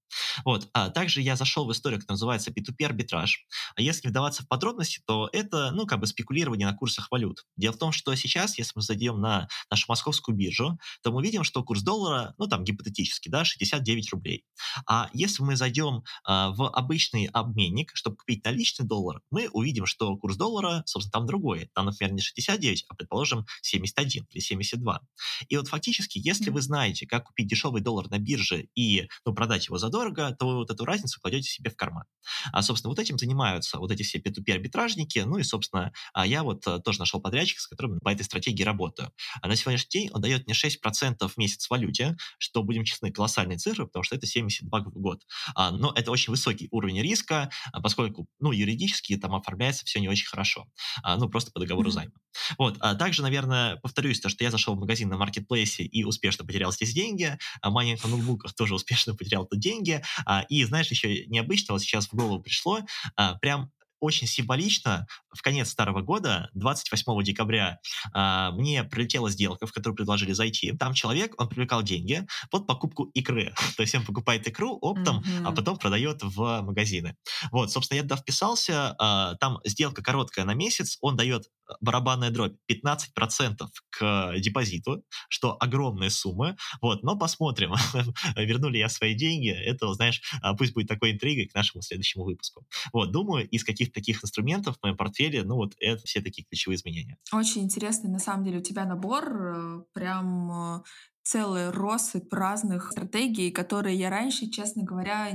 Вот. 0.45 0.69
А 0.73 0.91
также 0.91 1.21
я 1.21 1.37
зашел 1.37 1.67
в 1.67 1.73
историю, 1.73 2.01
которая 2.01 2.15
называется 2.15 2.51
P2P 2.51 2.85
арбитраж. 2.85 3.47
А 3.77 3.83
если 3.83 4.09
вдаваться 4.09 4.43
в 4.43 4.49
подробности, 4.49 5.03
то 5.07 5.29
это, 5.33 5.71
ну, 5.73 5.87
как 5.87 6.01
бы 6.01 6.07
спекулирование 6.07 6.67
на 6.67 6.75
курсах 6.75 7.11
валют. 7.11 7.47
Дело 7.57 7.73
в 7.73 7.79
том, 7.79 7.93
что 7.93 8.15
сейчас, 8.15 8.59
если 8.59 8.73
мы 8.75 8.83
зайдем 8.83 9.21
на 9.21 9.49
нашу 9.71 9.87
московскую 9.89 10.37
биржу, 10.37 10.79
то 11.03 11.13
мы 11.13 11.23
видим, 11.23 11.45
что 11.45 11.63
курс 11.63 11.83
доллара, 11.83 12.35
ну, 12.39 12.47
там, 12.47 12.65
гипотетически, 12.65 13.08
да, 13.29 13.45
69 13.45 14.13
рублей. 14.13 14.45
А 14.87 15.11
если 15.13 15.43
мы 15.43 15.57
зайдем 15.57 16.03
а, 16.25 16.51
в 16.51 16.69
обычный 16.69 17.27
обменник, 17.27 17.91
чтобы 17.95 18.17
купить 18.17 18.45
наличный 18.45 18.87
доллар, 18.87 19.21
мы 19.31 19.49
увидим, 19.49 19.87
что 19.87 20.17
курс 20.17 20.37
доллара, 20.37 20.83
собственно, 20.87 21.13
там 21.13 21.27
другой. 21.27 21.71
Там, 21.75 21.87
например, 21.87 22.15
не 22.15 22.21
69, 22.21 22.87
а, 22.89 22.95
предположим, 22.95 23.47
71 23.63 24.27
или 24.31 24.41
72. 24.41 25.01
И 25.49 25.57
вот 25.57 25.69
фактически, 25.69 26.19
если 26.19 26.51
вы 26.51 26.61
знаете, 26.61 27.07
как 27.07 27.25
купить 27.25 27.49
дешевый 27.49 27.83
доллар 27.83 28.09
на 28.11 28.19
бирже 28.19 28.69
и 28.75 29.09
ну, 29.25 29.35
продать 29.35 29.67
его 29.67 29.79
задорого, 29.79 30.35
то 30.39 30.47
вы 30.47 30.57
вот 30.57 30.71
эту 30.71 30.85
разницу 30.85 31.21
кладете 31.21 31.49
себе 31.49 31.71
в 31.71 31.77
карман. 31.77 32.05
А, 32.53 32.63
собственно, 32.63 32.91
вот 32.91 32.99
этим 32.99 33.19
занимаются 33.19 33.79
вот 33.79 33.91
эти 33.91 34.03
все 34.03 34.19
P2P 34.19 34.53
арбитражники. 34.53 35.21
Ну 35.21 35.39
и, 35.39 35.43
собственно, 35.43 35.93
а, 36.13 36.27
я 36.27 36.43
вот 36.43 36.67
а, 36.67 36.79
тоже 36.79 36.99
нашел 36.99 37.21
подрядчика, 37.21 37.61
с 37.61 37.67
которым 37.67 37.99
по 38.01 38.11
этой 38.11 38.23
стратегии 38.23 38.63
работаю. 38.63 39.13
А 39.41 39.49
на 39.49 39.57
сегодняшний 39.57 40.01
день 40.01 40.11
он 40.13 40.21
дает 40.21 40.47
мне 40.47 40.55
6% 40.55 41.29
в 41.29 41.37
месяц 41.37 41.67
в 41.67 41.71
валюте, 41.71 42.17
что, 42.39 42.63
будем 42.63 42.85
честны, 42.85 42.98
колоссальные 43.01 43.59
цифры, 43.59 43.87
потому 43.87 44.03
что 44.03 44.15
это 44.15 44.27
72 44.27 44.81
в 44.81 44.99
год. 44.99 45.23
А, 45.55 45.71
но 45.71 45.93
это 45.95 46.11
очень 46.11 46.31
высокий 46.31 46.69
уровень 46.71 47.01
риска, 47.03 47.51
а, 47.73 47.81
поскольку, 47.81 48.27
ну, 48.41 48.53
юридически 48.53 49.17
там 49.17 49.35
оформляется 49.35 49.85
все 49.85 50.01
не 50.01 50.09
очень 50.09 50.27
хорошо. 50.27 50.67
А, 51.03 51.17
ну, 51.17 51.29
просто 51.29 51.51
по 51.53 51.61
договору 51.61 51.91
займа. 51.91 52.13
Вот. 52.59 52.77
А 52.81 52.95
также, 52.95 53.23
наверное, 53.23 53.77
повторюсь, 53.77 54.21
то, 54.21 54.29
что 54.29 54.45
я 54.45 54.51
зашел 54.51 54.75
в 54.75 54.81
магазин 54.81 55.09
на 55.09 55.17
маркетплейсе 55.17 55.85
и 55.85 56.05
успешно 56.05 56.45
потерял 56.45 56.73
здесь 56.73 56.93
деньги, 56.93 57.39
а 57.63 57.71
майнинг 57.71 58.03
на 58.05 58.11
ноутбуках 58.11 58.55
тоже 58.55 58.75
успешно 58.75 59.15
потерял 59.15 59.47
тут 59.47 59.59
деньги. 59.59 60.03
А, 60.27 60.43
и, 60.49 60.65
знаешь, 60.65 60.91
еще 60.91 61.27
необычно, 61.27 61.75
вот 61.75 61.83
сейчас 61.83 62.07
в 62.09 62.15
голову 62.15 62.41
пришло, 62.43 62.81
а, 63.17 63.35
прям 63.35 63.71
очень 64.01 64.27
символично, 64.27 65.07
в 65.35 65.43
конец 65.43 65.71
старого 65.71 66.01
года, 66.03 66.51
28 66.55 67.23
декабря, 67.23 67.79
э, 68.15 68.51
мне 68.53 68.85
прилетела 68.85 69.31
сделка, 69.31 69.67
в 69.67 69.73
которую 69.73 69.97
предложили 69.97 70.33
зайти. 70.33 70.73
Там 70.73 70.95
человек, 70.95 71.41
он 71.41 71.49
привлекал 71.49 71.83
деньги 71.83 72.27
под 72.51 72.67
покупку 72.67 73.05
икры. 73.15 73.55
То 73.77 73.83
есть 73.83 73.95
он 73.95 74.05
покупает 74.05 74.47
икру 74.49 74.79
оптом, 74.81 75.21
mm-hmm. 75.21 75.43
а 75.45 75.53
потом 75.53 75.79
продает 75.79 76.23
в 76.23 76.63
магазины. 76.63 77.17
Вот, 77.53 77.71
собственно, 77.71 77.97
я 77.97 78.03
туда 78.03 78.17
вписался, 78.17 78.97
э, 79.01 79.37
там 79.41 79.59
сделка 79.65 80.03
короткая 80.03 80.45
на 80.45 80.55
месяц, 80.55 80.99
он 81.01 81.17
дает 81.17 81.45
барабанная 81.81 82.31
дробь 82.31 82.57
15% 82.71 83.67
к 83.91 84.35
депозиту, 84.39 85.05
что 85.29 85.57
огромная 85.61 86.11
сумма, 86.11 86.57
вот, 86.81 87.03
но 87.03 87.17
посмотрим, 87.17 87.75
верну 88.37 88.69
ли 88.69 88.79
я 88.79 88.89
свои 88.89 89.15
деньги, 89.15 89.51
это, 89.51 89.93
знаешь, 89.95 90.23
а, 90.43 90.55
пусть 90.55 90.75
будет 90.75 90.89
такой 90.89 91.13
интригой 91.13 91.47
к 91.47 91.55
нашему 91.55 91.83
следующему 91.83 92.25
выпуску. 92.25 92.67
Вот, 92.93 93.11
думаю, 93.13 93.49
из 93.49 93.65
каких-то 93.65 93.95
таких 93.95 94.23
инструментов 94.23 94.77
в 94.79 94.83
моем 94.83 94.97
портфеле, 94.97 95.43
ну 95.45 95.57
вот 95.57 95.75
это 95.79 96.03
все 96.05 96.21
такие 96.21 96.45
ключевые 96.45 96.77
изменения. 96.77 97.17
Очень 97.33 97.63
интересный, 97.63 98.11
на 98.11 98.19
самом 98.19 98.45
деле, 98.45 98.59
у 98.59 98.63
тебя 98.63 98.85
набор, 98.85 99.25
э, 99.25 99.83
прям 99.93 100.51
э, 100.51 100.83
целый 101.23 101.71
россыпь 101.71 102.33
разных 102.33 102.93
стратегий, 102.93 103.51
которые 103.51 103.97
я 103.97 104.11
раньше, 104.11 104.49
честно 104.49 104.83
говоря, 104.83 105.31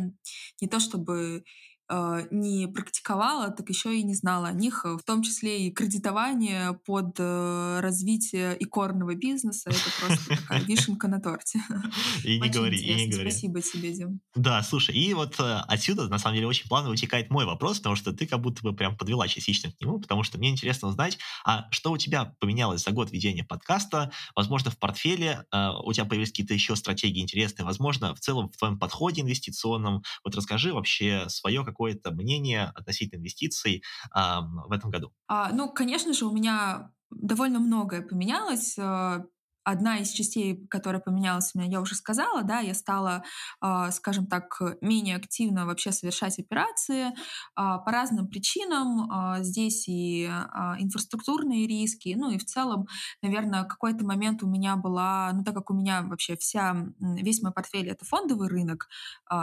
не 0.60 0.68
то 0.68 0.80
чтобы 0.80 1.44
не 2.32 2.68
практиковала, 2.68 3.52
так 3.52 3.70
еще 3.70 3.98
и 3.98 4.04
не 4.04 4.16
знала 4.16 4.50
о 4.50 4.54
них, 4.54 4.86
в 4.86 5.04
том 5.06 5.24
числе 5.24 5.68
и 5.68 5.72
кредитование 5.72 6.74
под 6.86 7.16
э, 7.20 7.80
развитие 7.82 8.56
икорного 8.60 9.16
бизнеса. 9.16 9.70
Это 9.70 9.80
просто 10.00 10.30
такая 10.38 10.62
вишенка 10.68 11.08
на 11.08 11.20
торте. 11.20 11.60
И 12.24 12.40
не 12.40 12.50
говори, 12.50 12.78
и 12.78 12.96
не 12.96 13.08
говори. 13.08 13.32
Спасибо 13.32 13.62
тебе, 13.62 13.94
Дим. 13.94 14.20
Да, 14.36 14.64
слушай, 14.64 14.96
и 14.96 15.14
вот 15.14 15.40
э, 15.40 15.62
отсюда, 15.68 16.08
на 16.08 16.18
самом 16.18 16.36
деле, 16.36 16.48
очень 16.48 16.68
плавно 16.68 16.90
вытекает 16.90 17.30
мой 17.30 17.46
вопрос, 17.46 17.78
потому 17.78 17.96
что 17.96 18.14
ты 18.14 18.26
как 18.26 18.42
будто 18.42 18.62
бы 18.64 18.74
прям 18.74 18.98
подвела 18.98 19.28
частично 19.28 19.72
к 19.72 19.80
нему, 19.82 20.00
потому 20.00 20.24
что 20.24 20.38
мне 20.38 20.50
интересно 20.50 20.88
узнать, 20.88 21.18
а 21.46 21.68
что 21.72 21.92
у 21.92 21.98
тебя 21.98 22.36
поменялось 22.40 22.84
за 22.84 22.92
год 22.92 23.12
ведения 23.12 23.44
подкаста? 23.44 24.12
Возможно, 24.36 24.72
в 24.72 24.78
портфеле 24.78 25.46
э, 25.52 25.70
у 25.84 25.92
тебя 25.94 26.06
появились 26.06 26.30
какие-то 26.30 26.54
еще 26.54 26.76
стратегии 26.76 27.22
интересные, 27.22 27.66
возможно, 27.66 28.16
в 28.16 28.20
целом 28.20 28.50
в 28.50 28.58
твоем 28.58 28.80
подходе 28.80 29.22
инвестиционном. 29.22 30.04
Вот 30.24 30.36
расскажи 30.36 30.74
вообще 30.74 31.26
свое 31.30 31.64
какое-то 31.84 32.12
мнение 32.12 32.72
относительно 32.76 33.20
инвестиций 33.20 33.84
а, 34.12 34.42
в 34.42 34.72
этом 34.72 34.90
году? 34.90 35.12
А, 35.28 35.52
ну, 35.52 35.70
конечно 35.70 36.14
же, 36.14 36.26
у 36.26 36.32
меня 36.32 36.92
довольно 37.10 37.60
многое 37.60 38.02
поменялось. 38.02 38.78
А, 39.64 39.74
одна 39.74 39.98
из 39.98 40.12
частей, 40.12 40.66
которая 40.68 41.02
поменялась 41.02 41.52
у 41.54 41.60
меня, 41.60 41.70
я 41.70 41.82
уже 41.82 41.96
сказала, 41.96 42.44
да, 42.44 42.60
я 42.60 42.74
стала, 42.74 43.24
э, 43.62 43.92
скажем 43.92 44.28
так, 44.28 44.62
менее 44.82 45.16
активно 45.16 45.66
вообще 45.66 45.92
совершать 45.92 46.40
операции 46.40 47.08
э, 47.08 47.12
по 47.56 47.86
разным 47.88 48.28
причинам. 48.28 49.12
Э, 49.12 49.44
здесь 49.44 49.88
и 49.88 50.26
инфраструктурные 50.80 51.68
риски, 51.68 52.14
ну 52.18 52.30
и 52.30 52.38
в 52.38 52.46
целом, 52.46 52.88
наверное, 53.22 53.64
какой-то 53.64 54.06
момент 54.06 54.44
у 54.44 54.48
меня 54.48 54.76
была, 54.76 55.32
ну 55.34 55.44
так 55.44 55.56
как 55.56 55.72
у 55.72 55.74
меня 55.74 56.02
вообще 56.04 56.38
вся, 56.38 56.76
весь 57.00 57.42
мой 57.42 57.52
портфель— 57.52 57.90
это 57.90 58.06
фондовый 58.06 58.50
рынок 58.50 58.88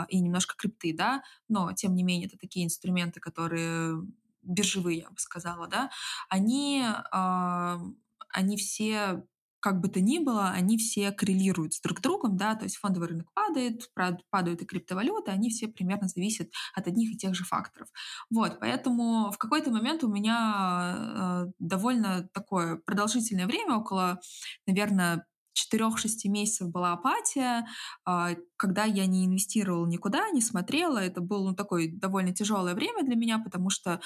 и 0.09 0.19
немножко 0.19 0.55
крипты, 0.57 0.95
да, 0.95 1.23
но 1.47 1.71
тем 1.73 1.93
не 1.93 2.03
менее 2.03 2.27
это 2.27 2.37
такие 2.37 2.65
инструменты, 2.65 3.19
которые 3.19 4.01
биржевые, 4.43 4.99
я 4.99 5.09
бы 5.09 5.17
сказала, 5.17 5.67
да, 5.67 5.89
они, 6.29 6.85
они 7.11 8.57
все 8.57 9.23
как 9.61 9.79
бы 9.79 9.87
то 9.87 10.01
ни 10.01 10.19
было, 10.19 10.49
они 10.49 10.77
все 10.77 11.11
коррелируют 11.11 11.73
с 11.73 11.81
друг 11.81 12.01
другом, 12.01 12.35
да, 12.37 12.55
то 12.55 12.63
есть 12.63 12.77
фондовый 12.77 13.09
рынок 13.09 13.27
падает, 13.33 13.89
падают 14.29 14.61
и 14.61 14.65
криптовалюты, 14.65 15.31
они 15.31 15.49
все 15.49 15.67
примерно 15.67 16.07
зависят 16.07 16.49
от 16.75 16.87
одних 16.87 17.13
и 17.13 17.17
тех 17.17 17.35
же 17.35 17.43
факторов. 17.45 17.87
Вот, 18.29 18.59
поэтому 18.59 19.31
в 19.31 19.37
какой-то 19.37 19.71
момент 19.71 20.03
у 20.03 20.11
меня 20.11 21.45
э, 21.47 21.51
довольно 21.59 22.27
такое 22.33 22.77
продолжительное 22.77 23.47
время, 23.47 23.77
около, 23.77 24.19
наверное, 24.67 25.25
4-6 25.53 26.29
месяцев 26.29 26.69
была 26.69 26.93
апатия, 26.93 27.65
а, 28.05 28.35
когда 28.57 28.85
я 28.85 29.05
не 29.05 29.25
инвестировала 29.25 29.85
никуда, 29.85 30.29
не 30.31 30.41
смотрела. 30.41 30.97
Это 30.97 31.21
было 31.21 31.49
ну, 31.49 31.55
такое 31.55 31.89
довольно 31.91 32.33
тяжелое 32.33 32.73
время 32.75 33.03
для 33.03 33.15
меня, 33.15 33.39
потому 33.39 33.69
что 33.69 34.01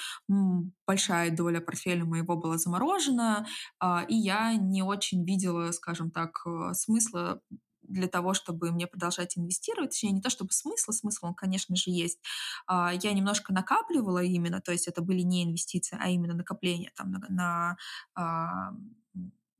большая 0.86 1.30
доля 1.30 1.60
портфеля 1.60 2.04
моего 2.04 2.36
была 2.36 2.58
заморожена, 2.58 3.46
а, 3.78 4.04
и 4.08 4.14
я 4.14 4.54
не 4.54 4.82
очень 4.82 5.24
видела, 5.24 5.72
скажем 5.72 6.10
так, 6.10 6.42
э, 6.46 6.74
смысла 6.74 7.40
для 7.88 8.08
того, 8.08 8.34
чтобы 8.34 8.72
мне 8.72 8.86
продолжать 8.86 9.38
инвестировать, 9.38 9.90
точнее, 9.90 10.12
не 10.12 10.20
то 10.20 10.30
чтобы 10.30 10.52
смысл, 10.52 10.92
смысл 10.92 11.26
он, 11.26 11.34
конечно 11.34 11.76
же, 11.76 11.90
есть. 11.90 12.18
А, 12.66 12.92
я 12.92 13.12
немножко 13.12 13.52
накапливала 13.52 14.22
именно, 14.22 14.60
то 14.60 14.72
есть 14.72 14.88
это 14.88 15.02
были 15.02 15.20
не 15.20 15.44
инвестиции, 15.44 15.98
а 16.00 16.08
именно 16.08 16.34
накопления 16.34 16.92
там 16.96 17.12
на, 17.12 17.76
на 18.16 18.76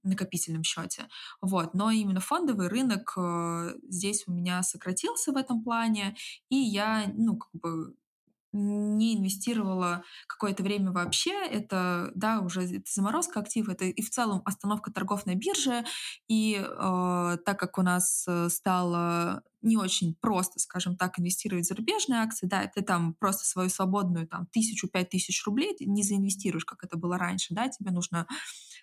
накопительном 0.09 0.63
счете. 0.65 1.09
Вот. 1.41 1.75
Но 1.75 1.91
именно 1.91 2.21
фондовый 2.21 2.69
рынок 2.69 3.13
э, 3.17 3.75
здесь 3.89 4.25
у 4.27 4.33
меня 4.33 4.63
сократился 4.63 5.33
в 5.33 5.37
этом 5.37 5.63
плане, 5.63 6.17
и 6.49 6.57
я, 6.57 7.11
ну, 7.15 7.37
как 7.37 7.51
бы 7.53 7.95
не 8.57 9.17
инвестировала 9.17 10.03
какое-то 10.27 10.63
время 10.63 10.91
вообще. 10.93 11.33
Это, 11.47 12.11
да, 12.15 12.41
уже 12.41 12.63
это 12.63 12.91
заморозка 12.91 13.41
актив, 13.41 13.69
это 13.69 13.85
и 13.85 14.03
в 14.03 14.11
целом 14.11 14.43
остановка 14.45 14.91
торгов 14.91 15.27
на 15.27 15.35
бирже. 15.35 15.85
И 16.29 16.57
э, 16.59 17.39
так 17.45 17.59
как 17.59 17.79
у 17.79 17.83
нас 17.83 18.25
э, 18.27 18.49
стало 18.49 19.43
не 19.63 19.77
очень 19.77 20.15
просто, 20.15 20.59
скажем 20.61 20.97
так, 20.97 21.19
инвестировать 21.19 21.67
в 21.67 21.69
зарубежные 21.69 22.21
акции, 22.21 22.47
да, 22.47 22.67
ты 22.67 22.83
там 22.83 23.15
просто 23.15 23.45
свою 23.45 23.69
свободную 23.69 24.29
там 24.29 24.47
тысячу, 24.47 24.89
пять 24.89 25.11
тысяч 25.11 25.45
рублей 25.45 25.75
не 25.81 26.03
заинвестируешь, 26.03 26.65
как 26.65 26.85
это 26.85 26.97
было 26.97 27.19
раньше, 27.19 27.53
да, 27.53 27.69
тебе 27.69 27.91
нужно 27.91 28.27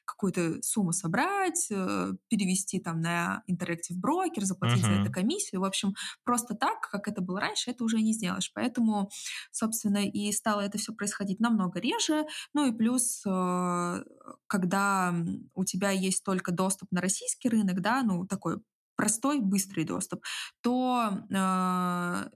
какую-то 0.05 0.61
сумму 0.61 0.91
собрать, 0.91 1.67
э, 1.71 2.13
перевести 2.27 2.79
там 2.79 3.01
на 3.01 3.43
Interactive 3.49 3.99
Broker, 4.01 4.41
заплатить 4.41 4.83
uh-huh. 4.83 4.95
за 4.95 5.01
это 5.01 5.11
комиссию. 5.11 5.61
В 5.61 5.65
общем, 5.65 5.93
просто 6.23 6.55
так, 6.55 6.89
как 6.89 7.07
это 7.07 7.21
было 7.21 7.39
раньше, 7.39 7.71
это 7.71 7.83
уже 7.83 8.01
не 8.01 8.13
сделаешь. 8.13 8.51
Поэтому, 8.53 9.09
собственно, 9.51 10.05
и 10.05 10.31
стало 10.31 10.61
это 10.61 10.77
все 10.77 10.93
происходить 10.93 11.39
намного 11.39 11.79
реже. 11.79 12.25
Ну 12.53 12.65
и 12.67 12.75
плюс, 12.75 13.23
э, 13.25 14.03
когда 14.47 15.15
у 15.53 15.65
тебя 15.65 15.91
есть 15.91 16.23
только 16.23 16.51
доступ 16.51 16.91
на 16.91 17.01
российский 17.01 17.49
рынок, 17.49 17.81
да, 17.81 18.03
ну 18.03 18.25
такой 18.25 18.57
простой, 18.95 19.39
быстрый 19.39 19.85
доступ, 19.85 20.23
то 20.61 21.09
э, 21.29 22.29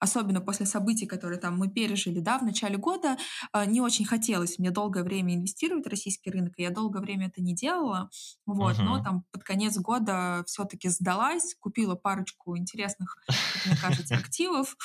особенно 0.00 0.40
после 0.40 0.66
событий, 0.66 1.06
которые 1.06 1.38
там 1.38 1.56
мы 1.58 1.68
пережили, 1.70 2.20
да, 2.20 2.38
в 2.38 2.42
начале 2.42 2.76
года, 2.78 3.16
э, 3.52 3.64
не 3.66 3.80
очень 3.80 4.04
хотелось 4.04 4.58
мне 4.58 4.70
долгое 4.70 5.04
время 5.04 5.34
инвестировать 5.36 5.84
в 5.86 5.88
российский 5.88 6.30
рынок, 6.30 6.54
и 6.56 6.62
я 6.62 6.70
долгое 6.70 7.00
время 7.00 7.28
это 7.28 7.40
не 7.42 7.54
делала, 7.54 8.10
вот, 8.46 8.78
но 8.82 8.98
Мгм. 8.98 9.00
там 9.00 9.24
под 9.30 9.44
конец 9.44 9.76
года 9.78 10.42
все-таки 10.46 10.88
сдалась, 10.88 11.54
купила 11.60 11.94
парочку 11.94 12.56
интересных, 12.56 13.16
как 13.48 13.64
мне 13.64 13.76
кажется, 13.76 14.16
активов, 14.16 14.76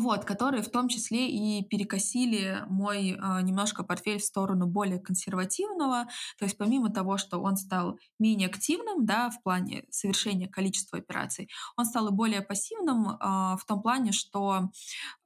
вот, 0.00 0.24
которые 0.24 0.62
в 0.62 0.70
том 0.70 0.88
числе 0.88 1.28
и 1.30 1.64
перекосили 1.64 2.64
мой 2.68 3.16
а, 3.20 3.40
немножко 3.42 3.84
портфель 3.84 4.18
в 4.20 4.24
сторону 4.24 4.66
более 4.66 4.98
консервативного. 4.98 6.06
То 6.38 6.44
есть 6.44 6.58
помимо 6.58 6.90
того, 6.90 7.16
что 7.18 7.38
он 7.40 7.56
стал 7.56 7.98
менее 8.18 8.48
активным, 8.48 9.06
да, 9.06 9.30
в 9.30 9.42
плане 9.42 9.84
совершения 9.90 10.48
количества 10.48 10.98
операций, 10.98 11.48
он 11.76 11.84
стал 11.84 12.08
и 12.08 12.12
более 12.12 12.42
пассивным 12.42 13.16
а, 13.20 13.56
в 13.56 13.64
том 13.66 13.82
плане, 13.82 14.12
что, 14.12 14.70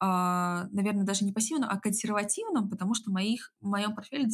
а, 0.00 0.66
наверное, 0.72 1.04
даже 1.04 1.24
не 1.24 1.32
пассивным, 1.32 1.68
а 1.70 1.78
консервативным, 1.78 2.68
потому 2.68 2.94
что 2.94 3.10
моих, 3.10 3.52
в 3.60 3.68
моем 3.68 3.94
портфеле 3.94 4.28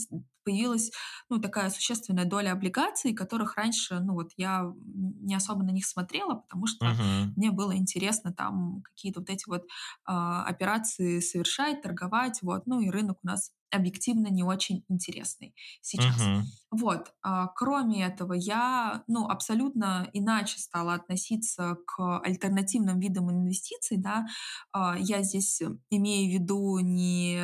появилась 0.44 0.90
ну, 1.30 1.40
такая 1.40 1.70
существенная 1.70 2.26
доля 2.26 2.52
облигаций, 2.52 3.14
которых 3.14 3.56
раньше 3.56 3.98
ну, 4.00 4.12
вот 4.12 4.32
я 4.36 4.72
не 4.84 5.34
особо 5.34 5.62
на 5.62 5.70
них 5.70 5.86
смотрела, 5.86 6.34
потому 6.34 6.66
что 6.66 6.86
Мгм. 6.86 7.34
мне 7.34 7.50
было 7.50 7.74
интересно 7.76 8.32
там 8.32 8.82
какие-то 8.82 9.20
вот 9.20 9.30
эти 9.30 9.48
вот 9.48 9.64
а, 10.04 10.23
операции 10.46 11.20
совершать, 11.20 11.82
торговать, 11.82 12.40
вот, 12.42 12.66
ну 12.66 12.80
и 12.80 12.90
рынок 12.90 13.18
у 13.22 13.26
нас 13.26 13.52
объективно 13.70 14.28
не 14.28 14.44
очень 14.44 14.84
интересный 14.88 15.54
сейчас. 15.82 16.30
Мгм. 16.30 16.52
Вот, 16.70 17.12
а, 17.22 17.48
кроме 17.48 18.04
этого, 18.06 18.32
я, 18.34 19.04
ну, 19.08 19.28
абсолютно 19.28 20.08
иначе 20.12 20.58
стала 20.58 20.94
относиться 20.94 21.76
к 21.86 22.20
альтернативным 22.20 22.98
видам 23.00 23.30
инвестиций, 23.30 23.96
да. 23.98 24.26
А, 24.72 24.96
я 24.98 25.22
здесь 25.22 25.62
имею 25.90 26.30
в 26.30 26.34
виду 26.42 26.78
не 26.80 27.38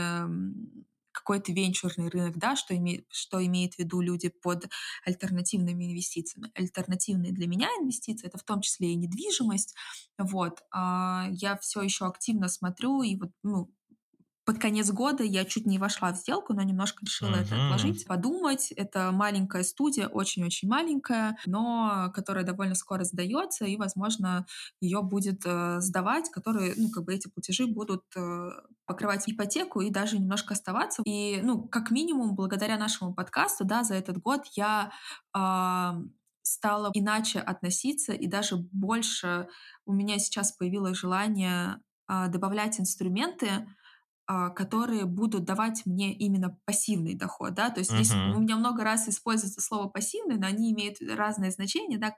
какой-то 1.31 1.53
венчурный 1.53 2.09
рынок, 2.09 2.39
да, 2.39 2.57
что 2.57 2.77
имеет, 2.77 3.07
что 3.11 3.45
имеют 3.45 3.75
в 3.75 3.79
виду 3.79 4.01
люди 4.01 4.29
под 4.29 4.69
альтернативными 5.05 5.85
инвестициями. 5.85 6.51
Альтернативные 6.55 7.33
для 7.33 7.47
меня 7.47 7.69
инвестиции 7.81 8.27
это 8.27 8.39
в 8.39 8.43
том 8.43 8.63
числе 8.63 8.93
и 8.93 8.97
недвижимость, 8.97 9.75
вот, 10.19 10.61
а, 10.73 11.29
я 11.31 11.57
все 11.59 11.83
еще 11.83 12.07
активно 12.07 12.49
смотрю, 12.49 13.03
и 13.03 13.17
вот, 13.17 13.31
ну, 13.45 13.71
под 14.51 14.59
конец 14.61 14.91
года 14.91 15.23
я 15.23 15.45
чуть 15.45 15.65
не 15.65 15.79
вошла 15.79 16.13
в 16.13 16.17
сделку, 16.17 16.55
но 16.55 16.63
немножко 16.63 17.05
решила 17.07 17.37
это 17.37 17.55
Мгм. 17.55 17.59
отложить, 17.59 18.05
подумать. 18.05 18.73
Это 18.73 19.13
маленькая 19.13 19.63
студия, 19.63 20.09
очень-очень 20.09 20.69
маленькая, 20.69 21.39
но 21.47 22.11
которая 22.13 22.43
довольно 22.43 22.75
скоро 22.75 23.05
сдается, 23.05 23.65
и, 23.65 23.77
возможно, 23.77 24.47
ее 24.81 25.03
будет 25.03 25.43
э, 25.45 25.81
сдавать, 25.81 26.31
которые, 26.31 26.75
ну, 26.77 26.91
как 26.91 27.05
бы 27.05 27.15
эти 27.15 27.29
платежи 27.29 27.69
будут 27.69 28.03
э, 28.17 28.49
покрывать 28.87 29.29
ипотеку 29.29 29.83
и 29.83 29.91
даже 29.91 30.19
немножко 30.19 30.55
оставаться. 30.55 31.03
И, 31.07 31.41
ну, 31.45 31.69
как 31.69 31.93
минимум, 31.93 32.35
благодаря 32.35 32.77
нашему 32.77 33.15
подкасту, 33.15 33.65
да, 33.65 33.85
за 33.85 33.95
этот 33.95 34.19
год 34.19 34.47
я 34.57 34.91
а, 35.33 36.01
стала 36.43 36.91
иначе 36.93 37.39
относиться, 37.39 38.15
и 38.15 38.27
даже 38.27 38.57
больше 38.57 39.47
у 39.87 39.93
меня 39.93 40.19
сейчас 40.19 40.51
появилось 40.51 40.97
желание 40.99 41.81
а, 42.09 42.27
добавлять 42.27 42.81
инструменты, 42.81 43.69
которые 44.55 45.07
будут 45.07 45.45
давать 45.45 45.83
мне 45.87 46.13
именно 46.13 46.57
пассивный 46.65 47.15
доход, 47.15 47.55
да. 47.55 47.71
То 47.71 47.81
есть 47.81 47.91
здесь 47.91 48.13
у 48.13 48.41
меня 48.41 48.57
много 48.57 48.85
раз 48.85 49.09
используется 49.09 49.61
слово 49.61 49.89
пассивный, 49.89 50.39
но 50.39 50.47
они 50.47 50.73
имеют 50.73 50.99
разное 51.01 51.51
значение, 51.51 51.99
да. 51.99 52.15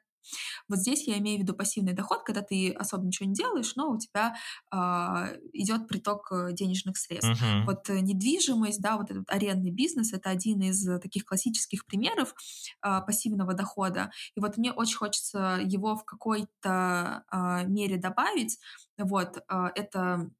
Вот 0.69 0.79
здесь 0.79 1.07
я 1.07 1.19
имею 1.19 1.39
в 1.39 1.43
виду 1.43 1.55
пассивный 1.55 1.93
доход, 1.93 2.23
когда 2.25 2.43
ты 2.43 2.71
особо 2.73 3.07
ничего 3.07 3.29
не 3.29 3.35
делаешь, 3.35 3.75
но 3.77 3.91
у 3.91 3.99
тебя 3.99 4.35
а, 4.71 5.31
идет 5.53 5.89
приток 5.89 6.31
э, 6.33 6.53
денежных 6.53 6.97
средств. 6.97 7.43
Мгм. 7.43 7.67
Вот 7.67 7.89
э, 7.91 8.01
недвижимость, 8.01 8.81
да, 8.81 8.97
вот 8.97 9.11
этот 9.11 9.29
арендный 9.29 9.71
бизнес, 9.71 10.13
это 10.13 10.31
один 10.31 10.61
из 10.63 10.87
э, 10.87 10.99
таких 10.99 11.25
классических 11.25 11.87
примеров 11.87 12.35
а, 12.81 13.01
пассивного 13.01 13.55
дохода. 13.55 14.11
И 14.37 14.41
вот 14.41 14.57
мне 14.57 14.73
очень 14.73 14.97
хочется 14.97 15.59
его 15.63 15.97
в 15.97 16.05
какой-то 16.05 17.25
а, 17.29 17.65
мере 17.65 17.97
добавить. 17.97 18.59
Вот, 18.99 19.43
а, 19.49 19.71
это 19.75 20.31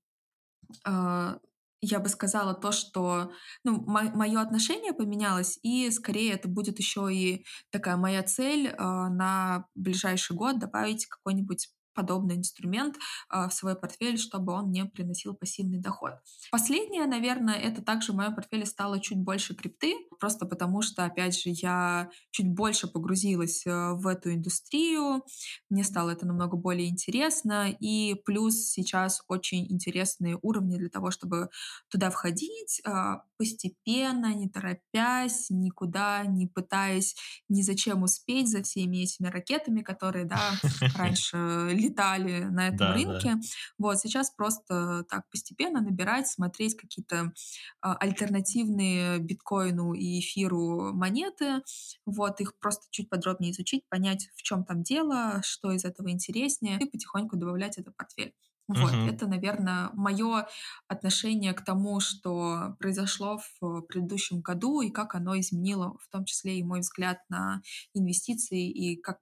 а, 0.85 1.39
я 1.83 2.01
бы 2.01 2.09
сказала 2.09 2.55
то, 2.55 2.73
что, 2.73 3.33
ну, 3.65 3.83
мое 3.87 4.41
отношение 4.41 4.93
поменялось, 4.95 5.59
и 5.63 5.91
скорее 5.91 6.33
это 6.35 6.49
будет 6.49 6.79
еще 6.79 7.13
и 7.13 7.45
такая 7.71 7.97
моя 7.97 8.23
цель, 8.23 8.69
а, 8.79 9.09
на 9.11 9.67
ближайший 9.75 10.37
год 10.37 10.59
добавить 10.61 11.07
какой-нибудь 11.07 11.69
подобный 11.95 12.37
инструмент, 12.37 12.97
а, 13.29 13.49
в 13.49 13.55
свой 13.55 13.77
портфель, 13.77 14.19
чтобы 14.19 14.53
он 14.53 14.69
мне 14.69 14.85
приносил 14.85 15.35
пассивный 15.35 15.79
доход. 15.79 16.13
Последнее, 16.51 17.07
наверное, 17.07 17.57
это 17.57 17.83
также 17.83 18.13
в 18.13 18.17
моем 18.17 18.35
портфеле 18.35 18.67
стало 18.67 19.01
чуть 19.01 19.19
больше 19.19 19.55
крипты, 19.55 19.95
просто 20.19 20.47
потому 20.47 20.83
что, 20.83 21.05
опять 21.05 21.39
же, 21.39 21.51
я 21.51 22.11
чуть 22.31 22.49
больше 22.49 22.87
погрузилась, 22.87 23.67
э, 23.67 23.93
в 23.95 24.07
эту 24.07 24.33
индустрию, 24.33 25.23
мне 25.71 25.85
стало 25.85 26.11
это 26.11 26.27
намного 26.27 26.57
более 26.57 26.89
интересно. 26.89 27.71
И 27.81 28.15
плюс 28.25 28.55
сейчас 28.71 29.23
очень 29.29 29.71
интересные 29.71 30.39
уровни 30.43 30.77
для 30.77 30.89
того, 30.89 31.11
чтобы 31.11 31.49
туда 31.89 32.11
входить 32.11 32.81
а, 32.85 33.23
постепенно, 33.39 34.35
не 34.35 34.49
торопясь, 34.49 35.51
никуда 35.51 36.25
не 36.27 36.47
пытаясь 36.47 37.17
ни 37.49 37.63
зачем 37.63 38.03
успеть 38.03 38.49
за 38.49 38.63
всеми 38.63 38.99
этими 38.99 39.29
ракетами, 39.29 39.83
которые, 39.83 40.25
да, 40.25 40.41
раньше 40.97 41.71
летали 41.83 42.45
на 42.45 42.69
этом 42.69 42.91
Да, 42.91 42.99
да. 43.01 43.21
рынке. 43.21 43.37
Вот 43.79 43.99
сейчас 43.99 44.31
просто 44.31 45.05
так 45.11 45.29
постепенно 45.31 45.81
набирать, 45.81 46.29
смотреть 46.29 46.77
какие-то 46.77 47.33
а, 47.81 47.95
альтернативные 47.97 49.19
биткоину 49.19 49.93
и 49.95 50.21
эфиру 50.21 50.93
монеты, 50.93 51.63
вот, 52.07 52.41
их 52.41 52.59
просто 52.59 52.87
чуть 52.91 53.09
подробнее 53.09 53.53
изучить, 53.53 53.85
понять, 53.89 54.29
в 54.35 54.43
чем 54.43 54.65
там 54.65 54.83
дело, 54.83 55.41
что 55.45 55.71
из 55.73 55.85
этого 55.85 56.11
интереснее, 56.11 56.79
и 56.81 56.87
потихоньку 56.91 57.37
добавлять 57.37 57.79
это 57.79 57.91
в 57.93 57.97
портфель. 57.97 58.35
Вот, 58.69 58.95
Мгм. 58.95 59.05
это, 59.05 59.27
наверное, 59.27 59.91
мое 59.93 60.47
отношение 60.89 61.53
к 61.53 61.65
тому, 61.65 61.99
что 62.01 62.77
произошло 62.79 63.41
в 63.61 63.83
предыдущем 63.83 64.41
году 64.41 64.81
и 64.81 64.91
как 64.91 65.15
оно 65.15 65.39
изменило, 65.39 65.99
в 66.01 66.09
том 66.09 66.25
числе 66.25 66.59
и 66.59 66.63
мой 66.65 66.81
взгляд 66.81 67.19
на 67.29 67.61
инвестиции 67.93 68.71
и 68.71 68.97
как 68.97 69.19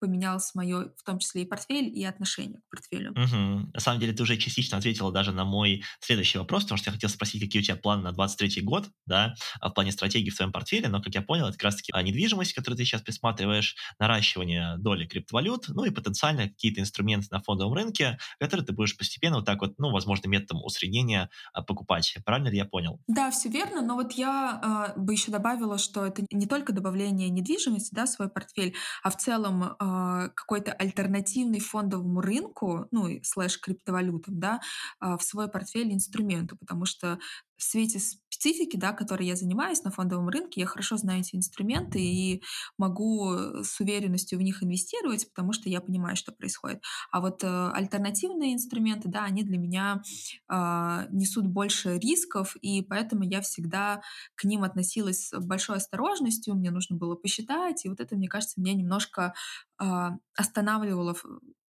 поменялось 0.00 0.54
мое, 0.54 0.92
в 0.96 1.02
том 1.04 1.18
числе 1.18 1.42
и 1.42 1.46
портфель, 1.46 1.86
и 1.86 2.04
отношение 2.04 2.60
к 2.60 2.70
портфелю. 2.70 3.12
Мгм. 3.12 3.70
На 3.72 3.80
самом 3.80 4.00
деле 4.00 4.12
ты 4.12 4.22
уже 4.22 4.36
частично 4.36 4.78
ответила 4.78 5.12
даже 5.12 5.32
на 5.32 5.44
мой 5.44 5.84
следующий 6.00 6.38
вопрос, 6.38 6.64
потому 6.64 6.78
что 6.78 6.90
я 6.90 6.94
хотел 6.94 7.10
спросить, 7.10 7.40
какие 7.42 7.60
у 7.60 7.64
тебя 7.64 7.76
планы 7.76 8.02
на 8.02 8.12
23 8.12 8.62
год, 8.62 8.88
да, 9.06 9.34
а, 9.60 9.70
в 9.70 9.74
плане 9.74 9.92
стратегии 9.92 10.30
в 10.30 10.36
твоем 10.36 10.52
портфеле, 10.52 10.88
но, 10.88 11.02
как 11.02 11.14
я 11.14 11.22
понял, 11.22 11.46
это 11.46 11.52
как 11.52 11.64
раз-таки 11.64 11.92
недвижимость, 12.02 12.54
которую 12.54 12.78
ты 12.78 12.84
сейчас 12.84 13.02
присматриваешь, 13.02 13.76
наращивание 13.98 14.76
доли 14.78 15.06
криптовалют, 15.06 15.68
ну 15.68 15.84
и 15.84 15.90
потенциально 15.90 16.48
какие-то 16.48 16.80
инструменты 16.80 17.28
на 17.30 17.40
фондовом 17.40 17.74
рынке, 17.74 18.18
которые 18.38 18.66
ты 18.66 18.72
будешь 18.72 18.96
постепенно 18.96 19.36
вот 19.36 19.44
так 19.44 19.60
вот, 19.60 19.74
ну, 19.78 19.90
возможно, 19.90 20.28
методом 20.28 20.64
усреднения 20.64 21.30
а, 21.52 21.62
покупать. 21.62 22.16
Правильно 22.24 22.48
ли 22.48 22.56
я 22.56 22.64
понял? 22.64 23.00
Да, 23.06 23.30
все 23.30 23.48
верно, 23.48 23.82
но 23.82 23.94
вот 23.94 24.12
я 24.12 24.60
а, 24.62 24.98
бы 24.98 25.12
еще 25.12 25.30
добавила, 25.30 25.78
что 25.78 26.06
это 26.06 26.24
не 26.30 26.46
только 26.46 26.72
добавление 26.72 27.28
недвижимости, 27.28 27.94
да, 27.94 28.06
в 28.06 28.08
свой 28.08 28.28
портфель, 28.28 28.74
а 29.02 29.10
в 29.10 29.16
целом 29.16 29.76
а, 29.78 29.89
какой-то 30.34 30.72
альтернативный 30.72 31.60
фондовому 31.60 32.20
рынку, 32.20 32.86
ну 32.90 33.20
слэш 33.22 33.58
криптовалютам, 33.60 34.38
да, 34.40 34.60
а, 34.98 35.16
в 35.16 35.22
свой 35.22 35.48
портфель 35.48 35.92
инструменту, 35.92 36.56
потому 36.56 36.84
что 36.86 37.18
в 37.60 37.62
свете 37.62 38.00
специфики, 38.00 38.76
да, 38.76 38.92
которой 38.92 39.26
я 39.26 39.36
занимаюсь 39.36 39.84
на 39.84 39.90
фондовом 39.90 40.30
рынке, 40.30 40.60
я 40.62 40.66
хорошо 40.66 40.96
знаю 40.96 41.20
эти 41.20 41.36
инструменты 41.36 42.00
и 42.00 42.42
могу 42.78 43.34
э, 43.34 43.62
с 43.62 43.78
уверенностью 43.80 44.38
в 44.38 44.42
них 44.42 44.62
инвестировать, 44.62 45.28
потому 45.28 45.52
что 45.52 45.68
я 45.68 45.82
понимаю, 45.82 46.16
что 46.16 46.32
происходит. 46.32 46.82
А 47.10 47.20
вот 47.20 47.44
э, 47.44 47.70
альтернативные 47.74 48.54
инструменты, 48.54 49.10
да, 49.10 49.24
они 49.24 49.42
для 49.42 49.58
меня 49.58 50.02
а, 50.48 51.06
несут 51.10 51.46
больше 51.46 51.98
рисков, 51.98 52.56
и 52.56 52.82
поэтому 52.82 53.24
я 53.24 53.42
всегда 53.42 54.00
к 54.36 54.44
ним 54.44 54.64
относилась 54.64 55.28
с 55.28 55.38
большой 55.38 55.76
осторожностью, 55.76 56.54
мне 56.54 56.70
нужно 56.70 56.96
было 56.96 57.16
посчитать, 57.16 57.84
и 57.84 57.90
вот 57.90 58.00
это, 58.00 58.16
мне 58.16 58.28
кажется, 58.28 58.58
меня 58.58 58.72
немножко 58.72 59.34
а, 59.76 60.16
останавливало 60.34 61.14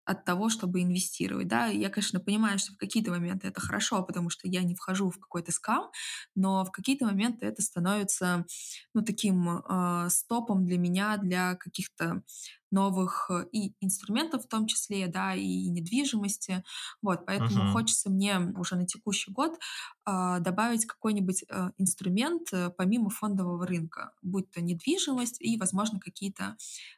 от 0.06 0.26
того, 0.26 0.50
чтобы 0.50 0.82
инвестировать. 0.82 1.48
Да, 1.48 1.68
я, 1.68 1.90
конечно, 1.90 2.20
понимаю, 2.20 2.60
что 2.60 2.74
в 2.74 2.78
какие-то 2.78 3.12
моменты 3.12 3.48
это 3.48 3.62
хорошо, 3.62 4.04
потому 4.04 4.30
что 4.30 4.48
я 4.48 4.64
не 4.64 4.76
вхожу 4.76 5.10
в 5.10 5.20
какой-то 5.20 5.52
скам, 5.52 5.92
но 6.36 6.66
в 6.66 6.72
какие-то 6.72 7.06
моменты 7.06 7.46
это 7.46 7.62
становится 7.62 8.46
ну, 8.94 9.02
таким 9.04 9.48
а, 9.50 10.10
стопом 10.10 10.66
для 10.66 10.78
меня, 10.78 11.18
для 11.18 11.56
каких-то 11.56 12.24
новых 12.72 13.30
э, 13.30 13.46
и 13.52 13.74
инструментов 13.82 14.46
в 14.46 14.48
том 14.48 14.66
числе, 14.66 15.08
да, 15.08 15.36
и 15.36 15.68
недвижимости. 15.70 16.64
Вот, 17.02 17.26
поэтому 17.26 17.66
Мгм. 17.66 17.68
хочется 17.68 18.10
мне 18.10 18.40
уже 18.40 18.76
на 18.76 18.86
текущий 18.86 19.32
год 19.32 19.60
а, 20.06 20.40
добавить 20.40 20.86
какой-нибудь 20.86 21.44
э, 21.50 21.72
инструмент 21.78 22.48
э, 22.54 22.70
помимо 22.70 23.10
фондового 23.10 23.66
рынка, 23.68 24.14
будь 24.22 24.50
то 24.52 24.62
недвижимость 24.62 25.42
и, 25.42 25.58
возможно, 25.58 26.00
какие-то 26.00 26.56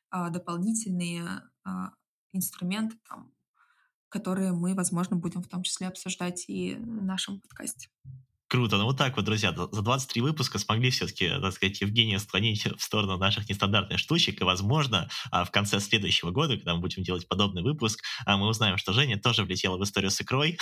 а, 0.09 0.29
дополнительные 0.29 1.43
а, 1.65 1.91
инструменты, 2.33 2.97
там, 3.07 3.31
которые 4.09 4.51
мы, 4.51 4.75
возможно, 4.75 5.15
будем 5.15 5.41
в 5.41 5.47
том 5.47 5.63
числе 5.63 5.87
обсуждать 5.87 6.45
и 6.47 6.75
в 6.75 7.03
нашем 7.03 7.39
подкасте. 7.39 7.89
Круто. 8.53 8.77
Ну 8.77 8.83
вот 8.83 8.99
так 8.99 9.15
вот, 9.15 9.25
друзья, 9.25 9.51
за 9.51 9.81
23 9.81 10.21
выпуска 10.21 10.59
смогли 10.59 10.91
все-таки, 10.91 11.27
так 11.27 11.53
сказать, 11.53 11.81
Евгения 11.81 12.19
склонить 12.19 12.63
в 12.77 12.83
сторону 12.83 13.17
наших 13.17 13.49
нестандартных 13.49 13.97
штучек, 13.97 14.39
и, 14.39 14.43
возможно, 14.43 15.09
а, 15.31 15.43
в 15.43 15.49
конце 15.49 15.79
следующего 15.79 16.29
года, 16.29 16.55
когда 16.55 16.75
мы 16.75 16.81
будем 16.81 17.01
делать 17.01 17.27
подобный 17.27 17.63
выпуск, 17.63 18.03
а, 18.27 18.37
мы 18.37 18.47
узнаем, 18.47 18.77
что 18.77 18.93
Женя 18.93 19.19
тоже 19.19 19.43
влетела 19.43 19.77
в 19.77 19.83
историю 19.83 20.11
с 20.11 20.21
икрой, 20.21 20.59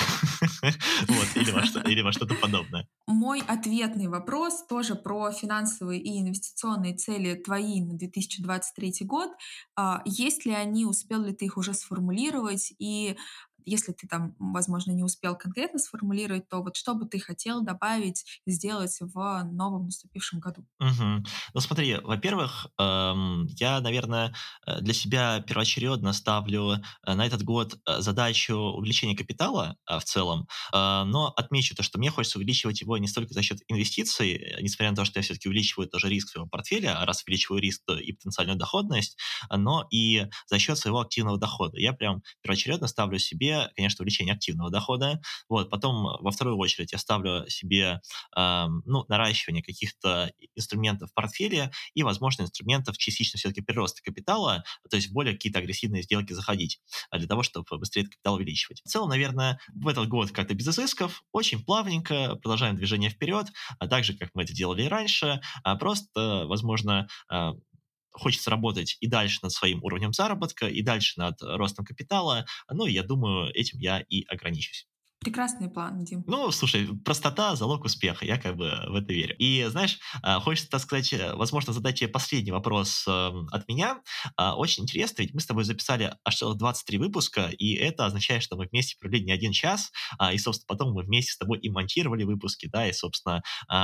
или 1.85 2.01
во 2.01 2.13
что-то 2.13 2.33
подобное. 2.35 2.87
Мой 3.07 3.41
ответный 3.45 4.07
вопрос 4.07 4.65
тоже 4.69 4.95
про 4.95 5.33
финансовые 5.33 5.99
и 5.99 6.17
инвестиционные 6.21 6.95
цели 6.95 7.33
твои 7.35 7.81
на 7.81 7.97
2023 7.97 8.93
год. 9.01 9.31
А, 9.75 10.01
есть 10.05 10.45
ли 10.45 10.53
они, 10.53 10.85
успел 10.85 11.25
ли 11.25 11.33
ты 11.33 11.43
их 11.43 11.57
уже 11.57 11.73
сформулировать, 11.73 12.71
и 12.79 13.17
если 13.65 13.91
ты 13.91 14.07
там, 14.07 14.35
возможно, 14.39 14.91
не 14.91 15.03
успел 15.03 15.35
конкретно 15.35 15.79
сформулировать, 15.79 16.47
то 16.49 16.61
вот 16.61 16.75
что 16.75 16.93
бы 16.93 17.05
ты 17.05 17.19
хотел 17.19 17.61
добавить, 17.61 18.25
сделать 18.45 18.97
в 18.99 19.43
новом 19.51 19.85
наступившем 19.85 20.39
году? 20.39 20.65
Угу. 20.79 21.23
Ну 21.53 21.59
смотри, 21.59 21.97
во-первых, 22.03 22.67
эм, 22.77 23.47
я, 23.57 23.79
наверное, 23.81 24.33
э, 24.65 24.81
для 24.81 24.93
себя 24.93 25.41
первоочередно 25.41 26.13
ставлю 26.13 26.73
э, 26.73 27.13
на 27.13 27.25
этот 27.25 27.43
год 27.43 27.79
э, 27.85 28.01
задачу 28.01 28.55
увеличения 28.55 29.15
капитала 29.15 29.77
э, 29.89 29.99
в 29.99 30.03
целом, 30.03 30.47
э, 30.73 31.03
но 31.05 31.33
отмечу 31.35 31.75
то, 31.75 31.83
что 31.83 31.99
мне 31.99 32.09
хочется 32.09 32.37
увеличивать 32.37 32.81
его 32.81 32.97
не 32.97 33.07
столько 33.07 33.33
за 33.33 33.41
счет 33.41 33.59
инвестиций, 33.67 34.55
несмотря 34.61 34.91
на 34.91 34.95
то, 34.95 35.05
что 35.05 35.19
я 35.19 35.23
все-таки 35.23 35.47
увеличиваю 35.47 35.87
тоже 35.87 36.09
риск 36.09 36.29
своего 36.29 36.47
портфеля, 36.47 36.99
а 36.99 37.05
раз 37.05 37.23
увеличиваю 37.23 37.61
риск, 37.61 37.81
то 37.85 37.95
и 37.97 38.13
потенциальную 38.13 38.57
доходность, 38.57 39.17
но 39.49 39.87
и 39.91 40.27
за 40.47 40.59
счет 40.59 40.77
своего 40.77 40.99
активного 40.99 41.37
дохода. 41.37 41.77
Я 41.77 41.93
прям 41.93 42.21
первоочередно 42.41 42.87
ставлю 42.87 43.19
себе 43.19 43.50
конечно, 43.75 44.03
увеличение 44.03 44.35
активного 44.35 44.69
дохода. 44.69 45.21
Вот, 45.49 45.69
потом 45.69 46.03
во 46.19 46.31
вторую 46.31 46.57
очередь 46.57 46.91
я 46.91 46.97
ставлю 46.97 47.47
себе 47.49 48.01
э, 48.35 48.65
ну, 48.85 49.05
наращивание 49.07 49.63
каких-то 49.63 50.31
инструментов 50.55 51.09
в 51.11 51.13
портфеле 51.13 51.71
и, 51.93 52.03
возможно, 52.03 52.43
инструментов 52.43 52.97
частично 52.97 53.37
все-таки 53.37 53.61
прироста 53.61 54.01
капитала, 54.01 54.63
то 54.89 54.95
есть 54.95 55.11
более 55.11 55.33
какие-то 55.33 55.59
агрессивные 55.59 56.03
сделки 56.03 56.33
заходить 56.33 56.81
а, 57.09 57.17
для 57.17 57.27
того, 57.27 57.43
чтобы 57.43 57.65
быстрее 57.77 58.03
этот 58.03 58.13
капитал 58.13 58.35
увеличивать. 58.35 58.81
В 58.83 58.89
целом, 58.89 59.09
наверное, 59.09 59.59
в 59.73 59.87
этот 59.87 60.07
год 60.07 60.31
как-то 60.31 60.53
без 60.53 60.67
изысков, 60.67 61.23
очень 61.31 61.63
плавненько, 61.63 62.35
продолжаем 62.35 62.75
движение 62.75 63.09
вперед, 63.09 63.47
а 63.79 63.87
так 63.87 64.03
же, 64.03 64.15
как 64.15 64.31
мы 64.33 64.43
это 64.43 64.53
делали 64.53 64.83
и 64.83 64.87
раньше, 64.87 65.41
а 65.63 65.75
просто, 65.75 66.45
возможно, 66.47 67.07
хочется 68.11 68.49
работать 68.49 68.97
и 68.99 69.07
дальше 69.07 69.39
над 69.43 69.51
своим 69.51 69.83
уровнем 69.83 70.13
заработка, 70.13 70.67
и 70.67 70.81
дальше 70.81 71.19
над 71.19 71.41
ростом 71.41 71.85
капитала. 71.85 72.45
Ну, 72.69 72.85
я 72.85 73.03
думаю, 73.03 73.51
этим 73.53 73.79
я 73.79 73.99
и 74.09 74.23
ограничусь. 74.27 74.87
Прекрасный 75.23 75.69
план, 75.69 76.03
Дим. 76.03 76.23
Ну, 76.25 76.49
слушай, 76.51 76.87
простота– 77.05 77.55
залог 77.55 77.85
успеха, 77.85 78.25
я 78.25 78.39
как 78.39 78.57
бы 78.57 78.71
в 78.87 78.95
это 78.95 79.13
верю. 79.13 79.35
И, 79.37 79.63
знаешь, 79.69 79.99
а, 80.23 80.39
хочется, 80.39 80.71
так 80.71 80.81
сказать, 80.81 81.13
э, 81.13 81.35
возможно, 81.35 81.73
задать 81.73 81.99
тебе 81.99 82.07
последний 82.07 82.51
вопрос 82.51 83.05
эм, 83.07 83.47
от 83.51 83.67
меня. 83.67 84.01
А, 84.35 84.55
очень 84.55 84.83
интересно, 84.83 85.21
ведь 85.21 85.35
мы 85.35 85.39
с 85.39 85.45
тобой 85.45 85.63
записали 85.63 86.11
аж 86.25 86.35
целых 86.37 86.57
23 86.57 86.97
выпуска, 86.97 87.51
и 87.55 87.75
это 87.75 88.07
означает, 88.07 88.41
что 88.41 88.55
мы 88.55 88.65
вместе 88.65 88.95
провели 88.99 89.23
не 89.23 89.31
один 89.31 89.51
час, 89.51 89.91
а, 90.17 90.33
и, 90.33 90.39
собственно, 90.39 90.65
потом 90.67 90.93
мы 90.93 91.03
вместе 91.03 91.33
с 91.33 91.37
тобой 91.37 91.59
и 91.59 91.69
монтировали 91.69 92.23
выпуски, 92.23 92.65
да, 92.65 92.87
и, 92.87 92.91
собственно, 92.91 93.43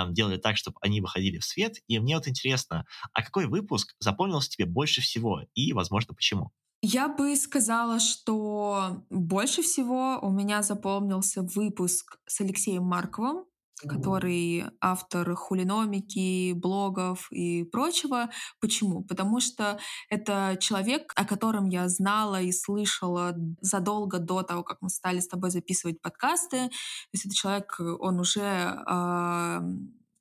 делали 0.10 0.38
так, 0.38 0.58
чтобы 0.58 0.78
они 0.82 1.02
выходили 1.02 1.38
в 1.38 1.45
свет. 1.45 1.76
И 1.88 2.00
мне 2.00 2.15
вот 2.15 2.28
интересно, 2.28 2.86
а 3.13 3.21
какой 3.21 3.45
выпуск 3.45 3.93
запомнился 4.00 4.50
тебе 4.50 4.65
больше 4.65 5.02
всего, 5.02 5.43
и, 5.54 5.73
возможно, 5.73 6.15
почему? 6.15 6.52
Я 6.82 7.08
бы 7.08 7.36
сказала, 7.36 8.00
что 8.00 9.04
больше 9.10 9.63
всего 9.63 10.20
у 10.22 10.30
меня 10.30 10.62
запомнился 10.62 11.42
выпуск 11.42 12.20
с 12.28 12.40
Алексеем 12.42 12.84
Марковым, 12.84 13.46
который 13.82 14.63
автор 14.82 15.36
хулиномики, 15.36 16.54
блогов 16.54 17.32
и 17.32 17.63
прочего. 17.63 18.30
Почему? 18.60 19.04
Потому 19.04 19.40
что 19.40 19.80
это 20.10 20.58
человек, 20.60 21.13
о 21.16 21.26
котором 21.26 21.68
я 21.68 21.88
знала 21.90 22.42
и 22.42 22.52
слышала 22.52 23.36
задолго 23.62 24.20
до 24.20 24.44
того, 24.44 24.63
как 24.63 24.78
мы 24.82 24.90
стали 24.90 25.20
с 25.20 25.28
тобой 25.28 25.52
записывать 25.52 26.02
подкасты. 26.02 26.68
То 26.68 27.13
есть 27.13 27.26
это 27.26 27.36
человек, 27.36 27.80
он 27.80 28.20
уже 28.20 28.42
э, 28.42 29.60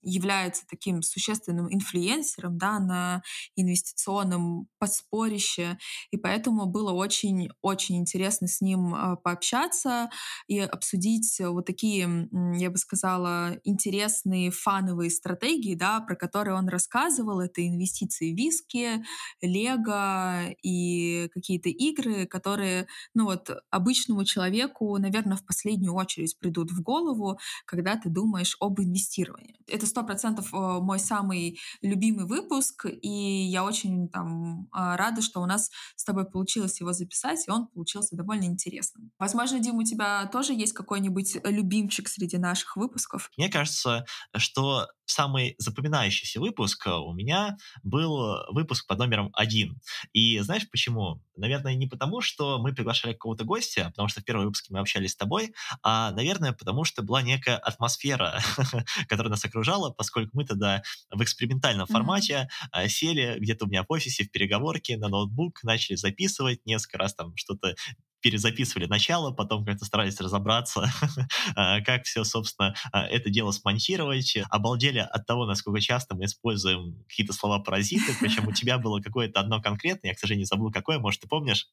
является 0.06 0.64
таким 0.68 1.02
существенным 1.02 1.72
инфлюенсером 1.72 2.58
да, 2.58 2.78
на 2.78 3.22
инвестиционном 3.56 4.68
подспорище, 4.78 5.78
и 6.10 6.16
поэтому 6.16 6.66
было 6.66 6.92
очень-очень 6.92 7.96
интересно 7.96 8.46
с 8.46 8.60
ним 8.60 8.94
а, 8.94 9.16
пообщаться 9.16 10.10
и 10.46 10.58
обсудить 10.60 11.40
вот 11.40 11.66
такие, 11.66 12.28
я 12.56 12.70
бы 12.70 12.78
сказала, 12.78 13.58
интересные 13.64 14.50
фановые 14.50 15.10
стратегии, 15.10 15.74
да, 15.74 16.00
про 16.00 16.14
которые 16.14 16.56
он 16.56 16.68
рассказывал. 16.68 17.40
Это 17.40 17.66
инвестиции 17.66 18.32
в 18.32 18.36
виски, 18.36 19.04
лего 19.40 20.44
и 20.62 21.28
какие-то 21.32 21.68
игры, 21.68 22.26
которые, 22.26 22.86
ну 23.14 23.24
вот, 23.24 23.50
обычному 23.70 24.24
человеку, 24.24 24.96
наверное, 24.98 25.36
в 25.36 25.44
последнюю 25.44 25.94
очередь 25.94 26.38
придут 26.38 26.70
в 26.70 26.82
голову, 26.82 27.38
когда 27.64 27.96
ты 27.96 28.08
думаешь 28.08 28.56
об 28.60 28.80
инвестировании. 28.80 29.56
Это 29.66 29.86
сто 29.96 30.04
процентов 30.04 30.52
э, 30.52 30.56
мой 30.56 30.98
самый 30.98 31.58
любимый 31.80 32.26
выпуск, 32.26 32.84
и 32.84 33.08
я 33.08 33.64
очень 33.64 34.10
там 34.10 34.68
а, 34.70 34.94
рада, 34.98 35.22
что 35.22 35.40
у 35.40 35.46
нас 35.46 35.70
с 35.94 36.04
тобой 36.04 36.30
получилось 36.30 36.78
его 36.80 36.92
записать, 36.92 37.48
и 37.48 37.50
он 37.50 37.68
получился 37.68 38.14
довольно 38.14 38.44
интересным. 38.44 39.10
Возможно, 39.18 39.58
Дим, 39.58 39.76
у 39.76 39.84
тебя 39.84 40.26
тоже 40.26 40.52
есть 40.52 40.74
какой-нибудь 40.74 41.38
любимчик 41.44 42.08
среди 42.08 42.36
наших 42.36 42.76
выпусков? 42.76 43.30
Мне 43.38 43.48
кажется, 43.48 44.04
что 44.36 44.86
самый 45.06 45.54
запоминающийся 45.58 46.40
выпуск 46.40 46.86
у 46.86 47.12
меня 47.12 47.56
был 47.82 48.44
выпуск 48.50 48.86
под 48.86 48.98
номером 48.98 49.30
один. 49.34 49.80
И 50.12 50.38
знаешь 50.40 50.68
почему? 50.68 51.22
Наверное, 51.36 51.74
не 51.74 51.86
потому, 51.86 52.20
что 52.20 52.58
мы 52.58 52.74
приглашали 52.74 53.12
какого-то 53.12 53.44
гостя, 53.44 53.86
потому 53.90 54.08
что 54.08 54.20
в 54.20 54.24
первом 54.24 54.44
выпуске 54.44 54.72
мы 54.72 54.80
общались 54.80 55.12
с 55.12 55.16
тобой, 55.16 55.54
а, 55.82 56.10
наверное, 56.12 56.52
потому 56.52 56.84
что 56.84 57.02
была 57.02 57.22
некая 57.22 57.56
атмосфера, 57.56 58.40
которая 59.08 59.30
нас 59.30 59.44
окружала, 59.44 59.90
поскольку 59.90 60.30
мы 60.34 60.44
тогда 60.44 60.82
в 61.10 61.22
экспериментальном 61.22 61.86
формате 61.86 62.48
mm-hmm. 62.72 62.88
сели 62.88 63.36
где-то 63.38 63.66
у 63.66 63.68
меня 63.68 63.82
в 63.82 63.92
офисе 63.92 64.24
в 64.24 64.30
переговорке 64.30 64.96
на 64.96 65.08
ноутбук, 65.08 65.62
начали 65.62 65.96
записывать, 65.96 66.64
несколько 66.66 66.98
раз 66.98 67.14
там 67.14 67.36
что-то 67.36 67.74
перезаписывали 68.20 68.86
начало, 68.86 69.32
потом 69.32 69.64
как-то 69.64 69.84
старались 69.84 70.20
разобраться, 70.20 70.90
а, 71.56 71.80
как 71.80 72.04
все, 72.04 72.24
собственно, 72.24 72.74
а, 72.92 73.06
это 73.06 73.30
дело 73.30 73.52
смонтировать. 73.52 74.36
Обалдели 74.50 74.98
от 74.98 75.26
того, 75.26 75.46
насколько 75.46 75.80
часто 75.80 76.14
мы 76.14 76.24
используем 76.24 77.04
какие-то 77.08 77.32
слова-паразиты, 77.32 78.14
причем 78.20 78.48
у 78.48 78.52
тебя 78.52 78.78
было 78.78 79.00
какое-то 79.00 79.40
одно 79.40 79.60
конкретное, 79.60 80.10
я, 80.10 80.14
к 80.14 80.18
сожалению, 80.18 80.46
забыл 80.46 80.70
какое, 80.70 80.98
может, 80.98 81.20
ты 81.20 81.28
помнишь? 81.28 81.66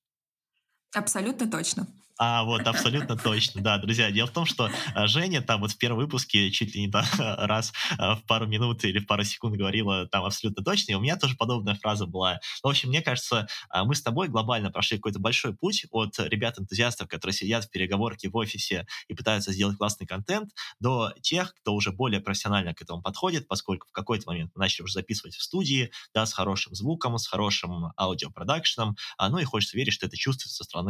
Абсолютно 0.94 1.50
точно. 1.50 1.88
А, 2.20 2.44
вот, 2.44 2.68
абсолютно 2.68 3.18
точно, 3.18 3.62
да, 3.62 3.78
друзья. 3.80 4.12
Дело 4.12 4.28
в 4.28 4.32
том, 4.32 4.46
что 4.46 4.70
а, 4.94 5.08
Женя 5.08 5.42
там 5.42 5.62
вот 5.62 5.72
в 5.72 5.78
первом 5.78 5.98
выпуске 6.00 6.52
чуть 6.52 6.76
ли 6.76 6.82
не 6.82 6.88
да, 6.88 7.04
раз 7.40 7.74
а, 7.98 8.16
в 8.16 8.24
пару 8.24 8.46
минут 8.46 8.84
или 8.84 9.00
в 9.00 9.08
пару 9.08 9.24
секунд 9.24 9.56
говорила 9.58 10.08
там 10.08 10.24
абсолютно 10.24 10.64
точно, 10.64 10.92
и 10.92 10.96
у 10.96 11.00
меня 11.00 11.18
тоже 11.18 11.36
подобная 11.36 11.76
фраза 11.76 12.06
была. 12.06 12.40
В 12.62 12.68
общем, 12.68 12.90
мне 12.90 13.02
кажется, 13.02 13.48
а, 13.70 13.84
мы 13.84 13.96
с 13.96 14.02
тобой 14.04 14.28
глобально 14.28 14.70
прошли 14.70 14.98
какой-то 14.98 15.20
большой 15.20 15.56
путь 15.56 15.86
от 15.92 16.20
ребят-энтузиастов, 16.20 17.08
которые 17.08 17.34
сидят 17.34 17.66
в 17.66 17.72
переговорке 17.72 18.30
в 18.30 18.36
офисе 18.36 18.86
и 19.08 19.16
пытаются 19.16 19.52
сделать 19.52 19.78
классный 19.78 20.06
контент, 20.06 20.52
до 20.80 21.14
тех, 21.22 21.56
кто 21.56 21.74
уже 21.74 21.92
более 21.92 22.22
профессионально 22.22 22.76
к 22.76 22.82
этому 22.82 23.02
подходит, 23.02 23.48
поскольку 23.48 23.88
в 23.88 23.92
какой-то 23.92 24.30
момент 24.30 24.52
мы 24.56 24.62
начали 24.62 24.84
уже 24.84 24.94
записывать 24.94 25.36
в 25.36 25.42
студии, 25.42 25.92
да, 26.14 26.28
с 26.28 26.34
хорошим 26.34 26.76
звуком, 26.76 27.18
с 27.18 27.26
хорошим 27.26 27.92
аудиопродакшеном, 27.98 28.96
ну 29.20 29.40
и 29.40 29.44
хочется 29.44 29.78
верить, 29.78 29.94
что 29.94 30.06
это 30.06 30.16
чувствуется 30.16 30.58
со 30.58 30.64
стороны, 30.64 30.83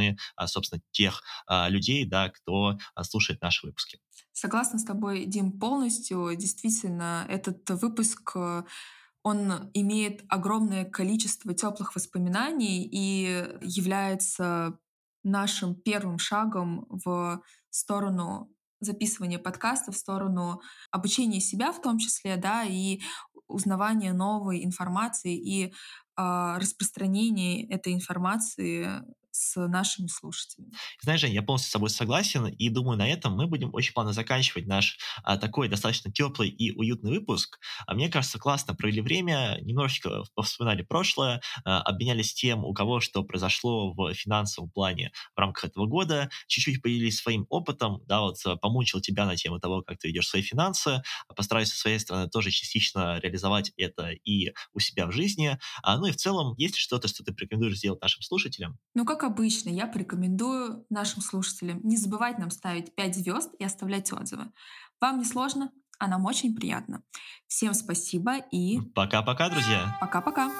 собственно, 0.45 0.81
тех 0.91 1.03
тех 1.03 1.21
а, 1.47 1.69
людей, 1.69 2.05
да, 2.05 2.29
кто 2.29 2.77
а, 2.95 3.03
слушает 3.03 3.41
наши 3.41 3.65
выпуски. 3.65 3.99
Согласна 4.31 4.79
с 4.79 4.83
тобой, 4.83 5.25
Дим, 5.25 5.59
полностью. 5.59 6.35
Действительно, 6.35 7.25
этот 7.29 7.69
выпуск 7.69 8.31
э, 8.35 8.63
он 9.21 9.69
имеет 9.73 10.23
огромное 10.27 10.85
количество 10.85 11.53
теплых 11.53 11.95
воспоминаний 11.95 12.83
и 12.83 13.45
является 13.61 14.79
нашим 15.23 15.75
первым 15.75 16.17
шагом 16.17 16.87
в 16.89 17.41
сторону 17.69 18.49
записывания 18.79 19.39
подкаста, 19.39 19.91
в 19.91 19.97
сторону 19.97 20.61
обучения 20.91 21.39
себя 21.39 21.71
в 21.71 21.81
том 21.81 21.99
числе, 21.99 22.37
да, 22.37 22.63
и 22.63 23.01
узнавания 23.47 24.13
новой 24.13 24.65
информации 24.65 25.37
и 25.37 25.65
э, 25.65 25.71
распространения 26.57 27.67
этой 27.69 27.93
информации 27.93 29.03
с 29.33 29.59
нашими 29.67 30.07
слушателями. 30.07 30.71
Знаешь, 31.01 31.21
Жень, 31.21 31.33
я 31.33 31.41
полностью 31.41 31.69
с 31.69 31.73
тобой 31.73 31.89
согласен, 31.89 32.45
и 32.45 32.69
думаю, 32.69 32.97
на 32.97 33.07
этом 33.09 33.33
мы 33.35 33.47
будем 33.47 33.73
очень 33.73 33.93
плавно 33.93 34.13
заканчивать 34.13 34.67
наш 34.67 34.99
а, 35.23 35.37
такой 35.37 35.67
достаточно 35.67 36.11
теплый 36.11 36.49
и 36.49 36.71
уютный 36.71 37.11
выпуск. 37.11 37.59
А 37.87 37.95
мне 37.95 38.09
кажется, 38.09 38.37
классно 38.37 38.75
провели 38.75 39.01
время, 39.01 39.57
немножечко 39.61 40.23
повспоминали 40.35 40.83
прошлое, 40.83 41.41
а, 41.65 41.81
обменялись 41.81 42.33
тем, 42.33 42.63
у 42.63 42.73
кого 42.73 42.99
что 42.99 43.23
произошло 43.23 43.93
в 43.93 44.13
финансовом 44.13 44.69
плане 44.69 45.11
в 45.35 45.39
рамках 45.39 45.65
этого 45.65 45.87
года, 45.87 46.29
чуть-чуть 46.47 46.81
поделились 46.81 47.17
своим 47.17 47.47
опытом, 47.49 48.03
да, 48.05 48.21
вот 48.21 48.37
а, 48.45 48.55
помучил 48.55 49.01
тебя 49.01 49.25
на 49.25 49.35
тему 49.35 49.59
того, 49.59 49.81
как 49.81 49.97
ты 49.97 50.09
ведешь 50.09 50.27
свои 50.27 50.43
финансы, 50.43 51.01
постараюсь 51.35 51.69
со 51.69 51.77
своей 51.77 51.99
стороны 51.99 52.29
тоже 52.29 52.51
частично 52.51 53.19
реализовать 53.19 53.71
это 53.77 54.11
и 54.11 54.53
у 54.73 54.79
себя 54.79 55.07
в 55.07 55.11
жизни. 55.11 55.57
А, 55.81 55.97
ну 55.97 56.05
и 56.05 56.11
в 56.11 56.17
целом, 56.17 56.53
есть 56.57 56.75
ли 56.75 56.79
что-то, 56.79 57.07
что 57.07 57.23
ты 57.23 57.33
порекомендуешь 57.33 57.77
сделать 57.77 58.01
нашим 58.01 58.21
слушателям? 58.21 58.77
Ну, 58.95 59.05
как 59.23 59.31
обычно, 59.31 59.69
я 59.69 59.87
порекомендую 59.87 60.85
нашим 60.89 61.21
слушателям 61.21 61.79
не 61.83 61.95
забывать 61.95 62.39
нам 62.39 62.49
ставить 62.49 62.93
5 62.93 63.15
звезд 63.15 63.51
и 63.57 63.63
оставлять 63.63 64.11
отзывы. 64.11 64.51
Вам 64.99 65.19
не 65.19 65.25
сложно, 65.25 65.71
а 65.97 66.07
нам 66.07 66.25
очень 66.25 66.53
приятно. 66.53 67.03
Всем 67.47 67.73
спасибо 67.73 68.37
и... 68.51 68.81
Пока-пока, 68.93 69.49
друзья! 69.49 69.97
Пока-пока! 70.01 70.51